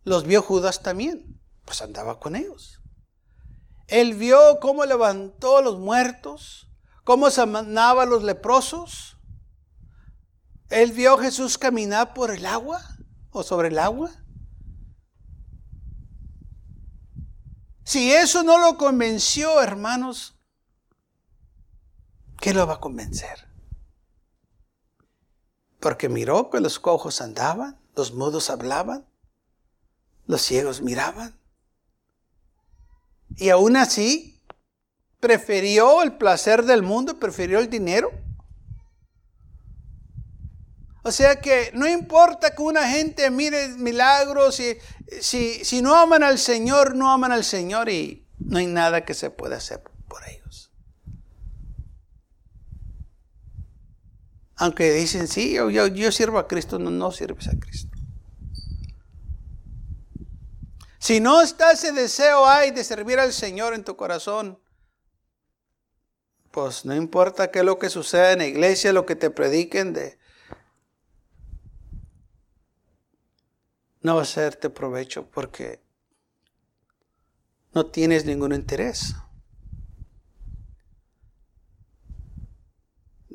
los 0.04 0.26
vio 0.26 0.41
Judas 0.41 0.82
también, 0.82 1.39
pues 1.65 1.82
andaba 1.82 2.19
con 2.19 2.36
ellos. 2.36 2.82
Él 3.88 4.15
vio 4.15 4.60
cómo 4.62 4.86
levantó 4.86 5.58
a 5.58 5.62
los 5.62 5.78
muertos, 5.78 6.69
cómo 7.04 7.30
sanaba 7.30 8.04
a 8.04 8.06
los 8.06 8.24
leprosos. 8.24 9.17
Él 10.69 10.93
vio 10.93 11.15
a 11.15 11.21
Jesús 11.21 11.58
caminar 11.58 12.13
por 12.13 12.32
el 12.32 12.45
agua 12.45 12.82
o 13.32 13.43
sobre 13.43 13.67
el 13.67 13.80
agua. 13.80 14.21
Si 17.84 18.13
eso 18.13 18.44
no 18.44 18.58
lo 18.58 18.78
convenció, 18.78 19.62
hermanos, 19.62 20.36
¿qué 22.39 22.54
lo 22.54 22.65
va 22.67 22.76
a 22.76 22.80
convencer? 22.80 23.48
Porque 25.80 26.10
miró 26.10 26.50
que 26.50 26.60
los 26.60 26.80
cojos 26.80 27.22
andaban, 27.22 27.80
los 27.96 28.13
mudos 28.13 28.50
hablaban, 28.50 29.06
los 30.28 30.41
ciegos 30.41 30.82
miraban. 30.82 31.39
Y 33.36 33.50
aún 33.50 33.76
así, 33.78 34.39
prefirió 35.20 36.04
el 36.04 36.17
placer 36.17 36.63
del 36.63 36.84
mundo, 36.84 37.20
prefirió 37.20 37.60
el 37.60 37.70
dinero 37.70 38.12
o 41.04 41.12
sea 41.12 41.42
que 41.42 41.72
no 41.74 41.88
importa 41.88 42.54
que 42.54 42.62
una 42.62 42.88
gente 42.88 43.30
mire 43.32 43.70
milagros, 43.70 44.56
si, 44.56 44.78
si, 45.20 45.66
si 45.66 45.82
no 45.82 45.96
aman 45.96 46.24
al 46.24 46.38
Señor, 46.38 46.96
no 46.96 47.12
aman 47.12 47.32
al 47.32 47.44
Señor 47.44 47.90
y 47.90 48.28
no 48.38 48.60
hay 48.60 48.68
nada 48.68 49.04
que 49.04 49.14
se 49.14 49.32
pueda 49.32 49.58
hacer 49.58 49.82
por 50.08 50.28
ellos. 50.28 50.72
Aunque 54.58 54.92
dicen, 54.92 55.28
sí, 55.28 55.54
yo, 55.54 55.70
yo, 55.70 56.12
sirvo 56.12 56.38
a 56.38 56.48
Cristo, 56.48 56.78
no, 56.78 56.92
no 56.92 57.12
sirves 57.12 57.48
a 57.48 57.60
Cristo. 57.60 57.98
Si 61.00 61.20
no 61.20 61.42
está 61.42 61.72
ese 61.72 61.94
deseo 61.94 62.46
hay 62.46 62.70
de 62.70 62.84
servir 62.84 63.18
al 63.18 63.34
Señor 63.34 63.74
en 63.74 63.84
tu 63.84 63.96
corazón, 63.96 64.60
pues 66.52 66.86
no 66.86 66.96
importa 66.96 67.50
qué 67.50 67.60
es 67.60 67.66
lo 67.66 67.80
que 67.80 67.90
suceda 67.90 68.34
en 68.34 68.40
la 68.40 68.46
iglesia, 68.46 68.94
lo 68.94 69.08
que 69.08 69.16
te 69.16 69.32
prediquen 69.32 69.94
de 69.94 70.21
no 74.02 74.16
va 74.16 74.22
a 74.22 74.24
hacerte 74.24 74.70
provecho 74.70 75.30
porque 75.30 75.82
no 77.74 77.86
tienes 77.86 78.26
ningún 78.26 78.54
interés. 78.54 79.16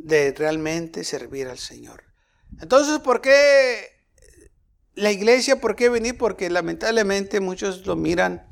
de 0.07 0.33
realmente 0.37 1.03
servir 1.03 1.49
al 1.49 1.59
Señor. 1.59 2.05
Entonces, 2.61 3.01
¿por 3.01 3.21
qué 3.21 4.05
la 4.95 5.11
iglesia? 5.11 5.61
¿Por 5.61 5.75
qué 5.75 5.89
venir? 5.89 6.17
Porque 6.17 6.49
lamentablemente 6.49 7.41
muchos 7.41 7.85
lo 7.87 7.97
miran, 7.97 8.49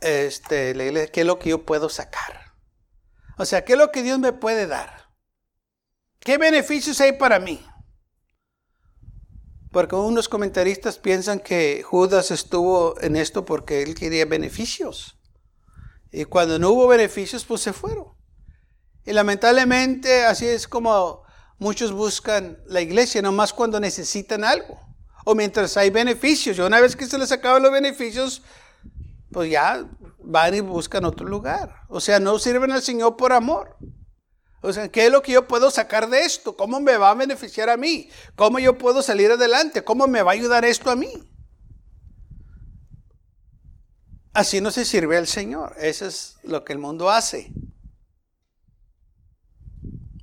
este, 0.00 0.74
la 0.74 0.84
iglesia, 0.84 1.10
¿qué 1.10 1.20
es 1.22 1.26
lo 1.26 1.38
que 1.38 1.50
yo 1.50 1.64
puedo 1.64 1.88
sacar? 1.88 2.52
O 3.38 3.46
sea, 3.46 3.64
¿qué 3.64 3.72
es 3.72 3.78
lo 3.78 3.90
que 3.90 4.02
Dios 4.02 4.18
me 4.18 4.34
puede 4.34 4.66
dar? 4.66 5.08
¿Qué 6.20 6.36
beneficios 6.36 7.00
hay 7.00 7.12
para 7.12 7.38
mí? 7.38 7.64
Porque 9.76 9.94
unos 9.94 10.30
comentaristas 10.30 10.96
piensan 10.96 11.38
que 11.38 11.82
Judas 11.82 12.30
estuvo 12.30 12.98
en 13.02 13.14
esto 13.14 13.44
porque 13.44 13.82
él 13.82 13.94
quería 13.94 14.24
beneficios. 14.24 15.18
Y 16.10 16.24
cuando 16.24 16.58
no 16.58 16.70
hubo 16.70 16.88
beneficios, 16.88 17.44
pues 17.44 17.60
se 17.60 17.74
fueron. 17.74 18.06
Y 19.04 19.12
lamentablemente 19.12 20.24
así 20.24 20.46
es 20.46 20.66
como 20.66 21.24
muchos 21.58 21.92
buscan 21.92 22.56
la 22.64 22.80
iglesia, 22.80 23.20
nomás 23.20 23.52
cuando 23.52 23.78
necesitan 23.78 24.44
algo. 24.44 24.80
O 25.26 25.34
mientras 25.34 25.76
hay 25.76 25.90
beneficios. 25.90 26.56
Y 26.56 26.62
una 26.62 26.80
vez 26.80 26.96
que 26.96 27.04
se 27.04 27.18
les 27.18 27.30
acaban 27.30 27.62
los 27.62 27.70
beneficios, 27.70 28.40
pues 29.30 29.50
ya 29.50 29.86
van 30.20 30.54
y 30.54 30.60
buscan 30.60 31.04
otro 31.04 31.28
lugar. 31.28 31.82
O 31.90 32.00
sea, 32.00 32.18
no 32.18 32.38
sirven 32.38 32.72
al 32.72 32.80
Señor 32.80 33.18
por 33.18 33.34
amor. 33.34 33.76
¿Qué 34.92 35.06
es 35.06 35.12
lo 35.12 35.22
que 35.22 35.32
yo 35.32 35.46
puedo 35.46 35.70
sacar 35.70 36.08
de 36.08 36.20
esto? 36.20 36.56
¿Cómo 36.56 36.80
me 36.80 36.96
va 36.96 37.10
a 37.10 37.14
beneficiar 37.14 37.70
a 37.70 37.76
mí? 37.76 38.10
¿Cómo 38.34 38.58
yo 38.58 38.78
puedo 38.78 39.02
salir 39.02 39.30
adelante? 39.30 39.84
¿Cómo 39.84 40.06
me 40.06 40.22
va 40.22 40.32
a 40.32 40.34
ayudar 40.34 40.64
esto 40.64 40.90
a 40.90 40.96
mí? 40.96 41.10
Así 44.32 44.60
no 44.60 44.70
se 44.70 44.84
sirve 44.84 45.16
al 45.16 45.26
Señor. 45.26 45.74
Eso 45.78 46.06
es 46.06 46.36
lo 46.42 46.64
que 46.64 46.72
el 46.72 46.78
mundo 46.78 47.10
hace. 47.10 47.52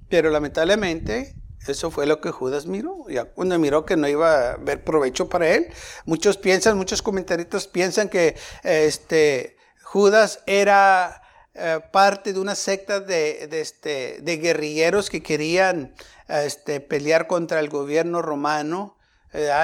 Pero 0.08 0.30
lamentablemente 0.30 1.36
eso 1.68 1.90
fue 1.90 2.06
lo 2.06 2.22
que 2.22 2.30
Judas 2.30 2.68
miró. 2.68 3.06
Ya 3.10 3.26
cuando 3.26 3.58
miró 3.58 3.86
que 3.86 3.98
no 3.98 4.08
iba 4.08 4.32
a 4.32 4.54
haber 4.54 4.84
provecho 4.84 5.30
para 5.30 5.50
él, 5.50 5.74
muchos 6.06 6.38
piensan, 6.38 6.78
muchos 6.78 7.02
comentaristas 7.02 7.68
piensan 7.68 8.10
que 8.10 8.36
este, 8.64 9.58
Judas 9.82 10.44
era 10.46 11.23
eh, 11.56 11.80
parte 11.92 12.34
de 12.34 12.40
una 12.40 12.56
secta 12.56 13.00
de, 13.00 13.48
este, 13.52 14.20
de 14.22 14.38
guerrilleros 14.38 15.10
que 15.10 15.22
querían 15.22 15.94
este, 16.28 16.80
pelear 16.80 17.28
contra 17.28 17.60
el 17.60 17.70
gobierno 17.70 18.22
romano 18.22 18.98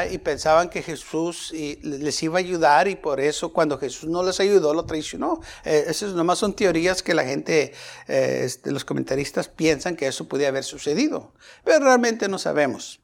y 0.09 0.17
pensaban 0.17 0.69
que 0.69 0.81
Jesús 0.81 1.51
les 1.53 2.23
iba 2.23 2.37
a 2.37 2.39
ayudar 2.39 2.87
y 2.87 2.95
por 2.95 3.19
eso 3.19 3.53
cuando 3.53 3.77
Jesús 3.77 4.09
no 4.09 4.23
les 4.23 4.39
ayudó 4.39 4.73
lo 4.73 4.85
traicionó. 4.85 5.41
Eh, 5.63 5.85
esas 5.87 6.13
nomás 6.13 6.39
son 6.39 6.55
teorías 6.55 7.03
que 7.03 7.13
la 7.13 7.23
gente, 7.23 7.73
eh, 8.07 8.41
este, 8.45 8.71
los 8.71 8.83
comentaristas 8.83 9.47
piensan 9.47 9.95
que 9.95 10.07
eso 10.07 10.27
podía 10.27 10.47
haber 10.47 10.63
sucedido, 10.63 11.33
pero 11.63 11.85
realmente 11.85 12.27
no 12.27 12.39
sabemos. 12.39 13.01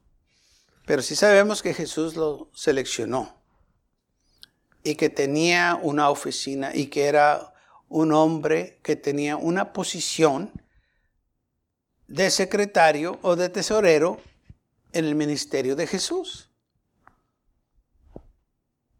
Pero 0.87 1.03
sí 1.03 1.15
sabemos 1.15 1.61
que 1.61 1.73
Jesús 1.73 2.15
lo 2.15 2.49
seleccionó 2.55 3.39
y 4.83 4.95
que 4.95 5.09
tenía 5.09 5.79
una 5.79 6.09
oficina 6.09 6.71
y 6.73 6.87
que 6.87 7.05
era 7.05 7.53
un 7.89 8.11
hombre 8.11 8.79
que 8.83 8.95
tenía 8.95 9.37
una 9.37 9.73
posición 9.73 10.51
de 12.07 12.29
secretario 12.29 13.19
o 13.21 13.35
de 13.35 13.49
tesorero 13.49 14.19
en 14.91 15.05
el 15.05 15.15
ministerio 15.15 15.75
de 15.75 15.87
Jesús. 15.87 16.49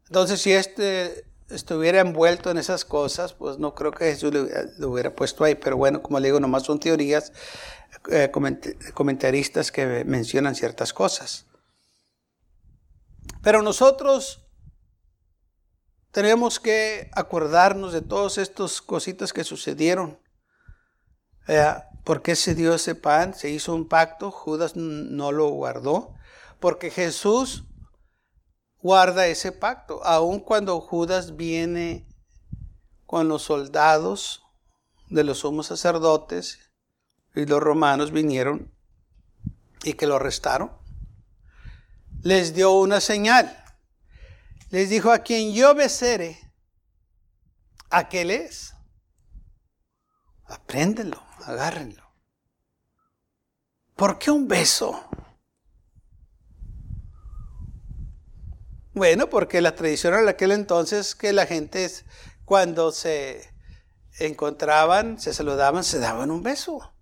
Entonces, 0.08 0.40
si 0.40 0.52
este 0.52 1.24
estuviera 1.50 2.00
envuelto 2.00 2.50
en 2.50 2.58
esas 2.58 2.84
cosas, 2.84 3.32
pues 3.32 3.58
no 3.58 3.74
creo 3.74 3.92
que 3.92 4.06
Jesús 4.06 4.32
lo, 4.32 4.90
hubiera 4.90 5.14
puesto 5.14 5.44
ahí. 5.44 5.54
Pero 5.54 5.76
bueno, 5.76 6.02
como 6.02 6.18
le 6.18 6.28
digo, 6.28 6.40
nomás 6.40 6.64
son 6.64 6.80
teorías, 6.80 7.32
eh, 8.10 8.30
comentaristas 8.94 9.72
que 9.72 10.04
mencionan 10.04 10.54
ciertas 10.54 10.92
cosas. 10.92 11.46
Pero 13.42 13.62
nosotros 13.62 14.45
tenemos 16.16 16.58
que 16.58 17.10
acordarnos 17.12 17.92
de 17.92 18.00
todas 18.00 18.38
estas 18.38 18.80
cositas 18.80 19.34
que 19.34 19.44
sucedieron. 19.44 20.18
¿Por 22.04 22.22
qué 22.22 22.34
se 22.36 22.54
dio 22.54 22.74
ese 22.74 22.94
pan? 22.94 23.34
Se 23.34 23.50
hizo 23.50 23.74
un 23.74 23.86
pacto, 23.86 24.30
Judas 24.30 24.76
no 24.76 25.30
lo 25.30 25.50
guardó, 25.50 26.14
porque 26.58 26.90
Jesús 26.90 27.64
guarda 28.78 29.26
ese 29.26 29.52
pacto, 29.52 30.02
aun 30.04 30.40
cuando 30.40 30.80
Judas 30.80 31.36
viene 31.36 32.08
con 33.04 33.28
los 33.28 33.42
soldados 33.42 34.42
de 35.10 35.22
los 35.22 35.40
sumos 35.40 35.66
sacerdotes 35.66 36.70
y 37.34 37.44
los 37.44 37.62
romanos 37.62 38.10
vinieron 38.10 38.72
y 39.84 39.92
que 39.92 40.06
lo 40.06 40.16
arrestaron. 40.16 40.72
Les 42.22 42.54
dio 42.54 42.72
una 42.72 43.02
señal 43.02 43.65
les 44.76 44.90
dijo, 44.90 45.10
a 45.10 45.20
quien 45.20 45.54
yo 45.54 45.74
besere, 45.74 46.38
aquel 47.88 48.30
es. 48.30 48.74
Apréndelo, 50.44 51.22
agárrenlo. 51.46 52.02
¿Por 53.94 54.18
qué 54.18 54.30
un 54.30 54.46
beso? 54.46 55.08
Bueno, 58.92 59.30
porque 59.30 59.62
la 59.62 59.74
tradición 59.74 60.12
en 60.12 60.28
aquel 60.28 60.52
entonces 60.52 61.14
que 61.14 61.32
la 61.32 61.46
gente 61.46 61.90
cuando 62.44 62.92
se 62.92 63.50
encontraban, 64.18 65.18
se 65.18 65.32
saludaban, 65.32 65.84
se 65.84 66.00
daban 66.00 66.30
un 66.30 66.42
beso. 66.42 66.94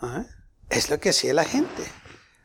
¿Ah? 0.00 0.24
Es 0.70 0.88
lo 0.88 0.98
que 1.00 1.10
hacía 1.10 1.34
la 1.34 1.44
gente. 1.44 1.84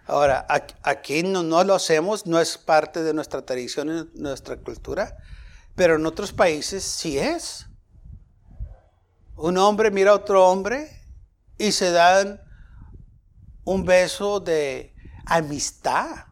Ahora, 0.07 0.45
aquí 0.83 1.23
no, 1.23 1.43
lo 1.63 1.75
hacemos, 1.75 2.25
no 2.25 2.39
es 2.39 2.57
parte 2.57 3.03
de 3.03 3.13
nuestra 3.13 3.45
tradición 3.45 4.11
nuestra 4.15 4.57
cultura, 4.57 5.17
pero 5.75 5.95
en 5.95 6.05
otros 6.05 6.33
países 6.33 6.83
sí 6.83 7.17
es. 7.17 7.67
Un 9.35 9.57
hombre 9.57 9.91
mira 9.91 10.11
a 10.11 10.15
otro 10.15 10.47
hombre 10.47 10.89
y 11.57 11.71
se 11.71 11.91
dan 11.91 12.41
un 13.63 13.85
beso 13.85 14.39
de 14.39 14.95
amistad. 15.25 16.25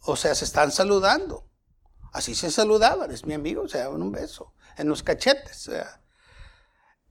O 0.00 0.16
sea, 0.16 0.34
se 0.34 0.44
están 0.44 0.70
saludando. 0.70 1.48
Así 2.12 2.34
se 2.34 2.50
saludaban, 2.50 3.10
es 3.10 3.26
mi 3.26 3.34
amigo, 3.34 3.68
se 3.68 3.78
daban 3.78 4.00
un 4.00 4.12
beso 4.12 4.54
en 4.76 4.88
los 4.88 5.02
cachetes. 5.02 5.70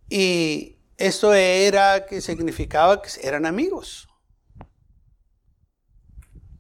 Y 0.10 0.80
eso 0.98 1.34
era 1.34 2.06
que 2.06 2.22
significaba 2.22 3.02
que 3.02 3.10
eran 3.22 3.46
amigos. 3.46 4.08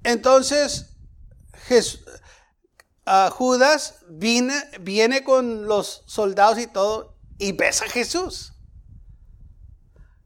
Entonces, 0.07 0.95
Judas 3.31 4.05
viene, 4.07 5.23
con 5.25 5.67
los 5.67 6.03
soldados 6.05 6.59
y 6.59 6.67
todo 6.67 7.19
y 7.37 7.51
besa 7.51 7.83
a 7.83 7.89
Jesús. 7.89 8.53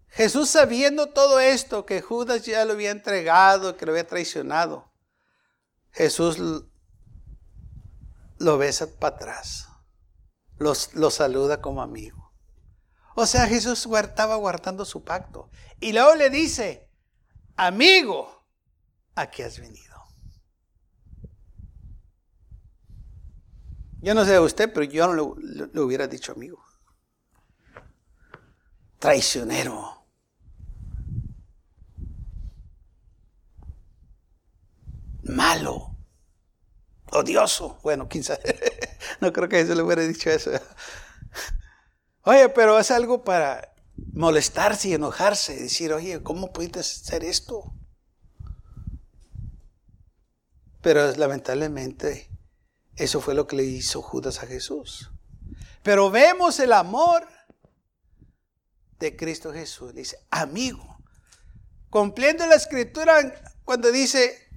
Jesús 0.10 0.52
sabiendo 0.52 1.08
todo 1.10 1.40
esto, 1.40 1.88
que 1.88 2.00
Judas 2.00 2.46
ya 2.46 2.64
lo 2.64 2.74
había 2.74 2.92
entregado, 2.92 3.76
que 3.76 3.88
lo 3.88 3.94
había 3.94 4.06
traicionado, 4.06 4.94
Jesús 5.90 6.38
lo 8.38 8.58
besa 8.60 8.88
para 9.00 9.16
atrás, 9.16 9.68
lo 10.60 11.10
saluda 11.10 11.60
como 11.60 11.82
amigo. 11.82 12.36
O 13.16 13.26
sea, 13.26 13.48
Jesús 13.48 13.88
estaba 14.00 14.36
guardando 14.36 14.86
su 14.86 15.04
pacto. 15.04 15.50
Y 15.80 15.92
luego 15.94 16.14
le 16.14 16.30
dice, 16.30 16.88
amigo, 17.56 18.41
¿a 19.16 19.30
qué 19.30 19.44
has 19.44 19.60
venido? 19.60 19.92
Yo 24.02 24.16
no 24.16 24.26
sé 24.26 24.32
de 24.32 24.40
usted, 24.40 24.72
pero 24.74 24.84
yo 24.84 25.08
no 25.14 25.36
le, 25.38 25.80
hubiera 25.80 26.08
dicho 26.08 26.32
amigo. 26.32 26.64
Traicionero. 28.98 30.08
Malo. 35.24 35.96
Odioso. 37.12 37.78
Bueno, 37.84 38.08
sabe. 38.24 38.60
no 39.22 39.32
creo 39.32 39.48
que 39.48 39.60
eso 39.60 39.76
le 39.76 39.84
hubiera 39.84 40.02
dicho 40.02 40.32
eso. 40.32 40.52
Oye, 42.24 42.50
pero 42.50 42.80
es 42.80 42.90
algo 42.90 43.24
para 43.24 43.74
molestarse 44.14 44.90
y 44.90 44.94
enojarse. 44.94 45.56
Decir, 45.56 45.94
oye, 45.94 46.24
¿cómo 46.24 46.52
pudiste 46.52 46.80
hacer 46.80 47.24
esto? 47.24 47.72
Pero 50.82 51.12
lamentablemente 51.16 52.30
eso 52.96 53.22
fue 53.22 53.36
lo 53.36 53.48
que 53.48 53.56
le 53.56 53.64
hizo 53.64 54.02
Judas 54.02 54.44
a 54.44 54.48
Jesús. 54.48 55.12
Pero 55.84 56.12
vemos 56.12 56.60
el 56.60 56.74
amor 56.74 57.28
de 59.00 59.16
Cristo 59.16 59.52
Jesús. 59.52 59.94
Dice, 59.94 60.18
amigo, 60.30 60.98
cumpliendo 61.90 62.46
la 62.48 62.56
escritura 62.56 63.14
cuando 63.64 63.92
dice... 63.92 64.48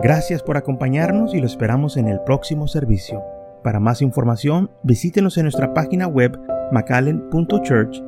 Gracias 0.00 0.44
por 0.44 0.56
acompañarnos 0.56 1.34
y 1.34 1.40
lo 1.40 1.46
esperamos 1.46 1.96
en 1.96 2.06
el 2.06 2.20
próximo 2.20 2.68
servicio. 2.68 3.20
Para 3.64 3.80
más 3.80 4.00
información, 4.00 4.70
visítenos 4.84 5.36
en 5.38 5.42
nuestra 5.42 5.74
página 5.74 6.06
web 6.06 6.38
macallen.church. 6.70 8.07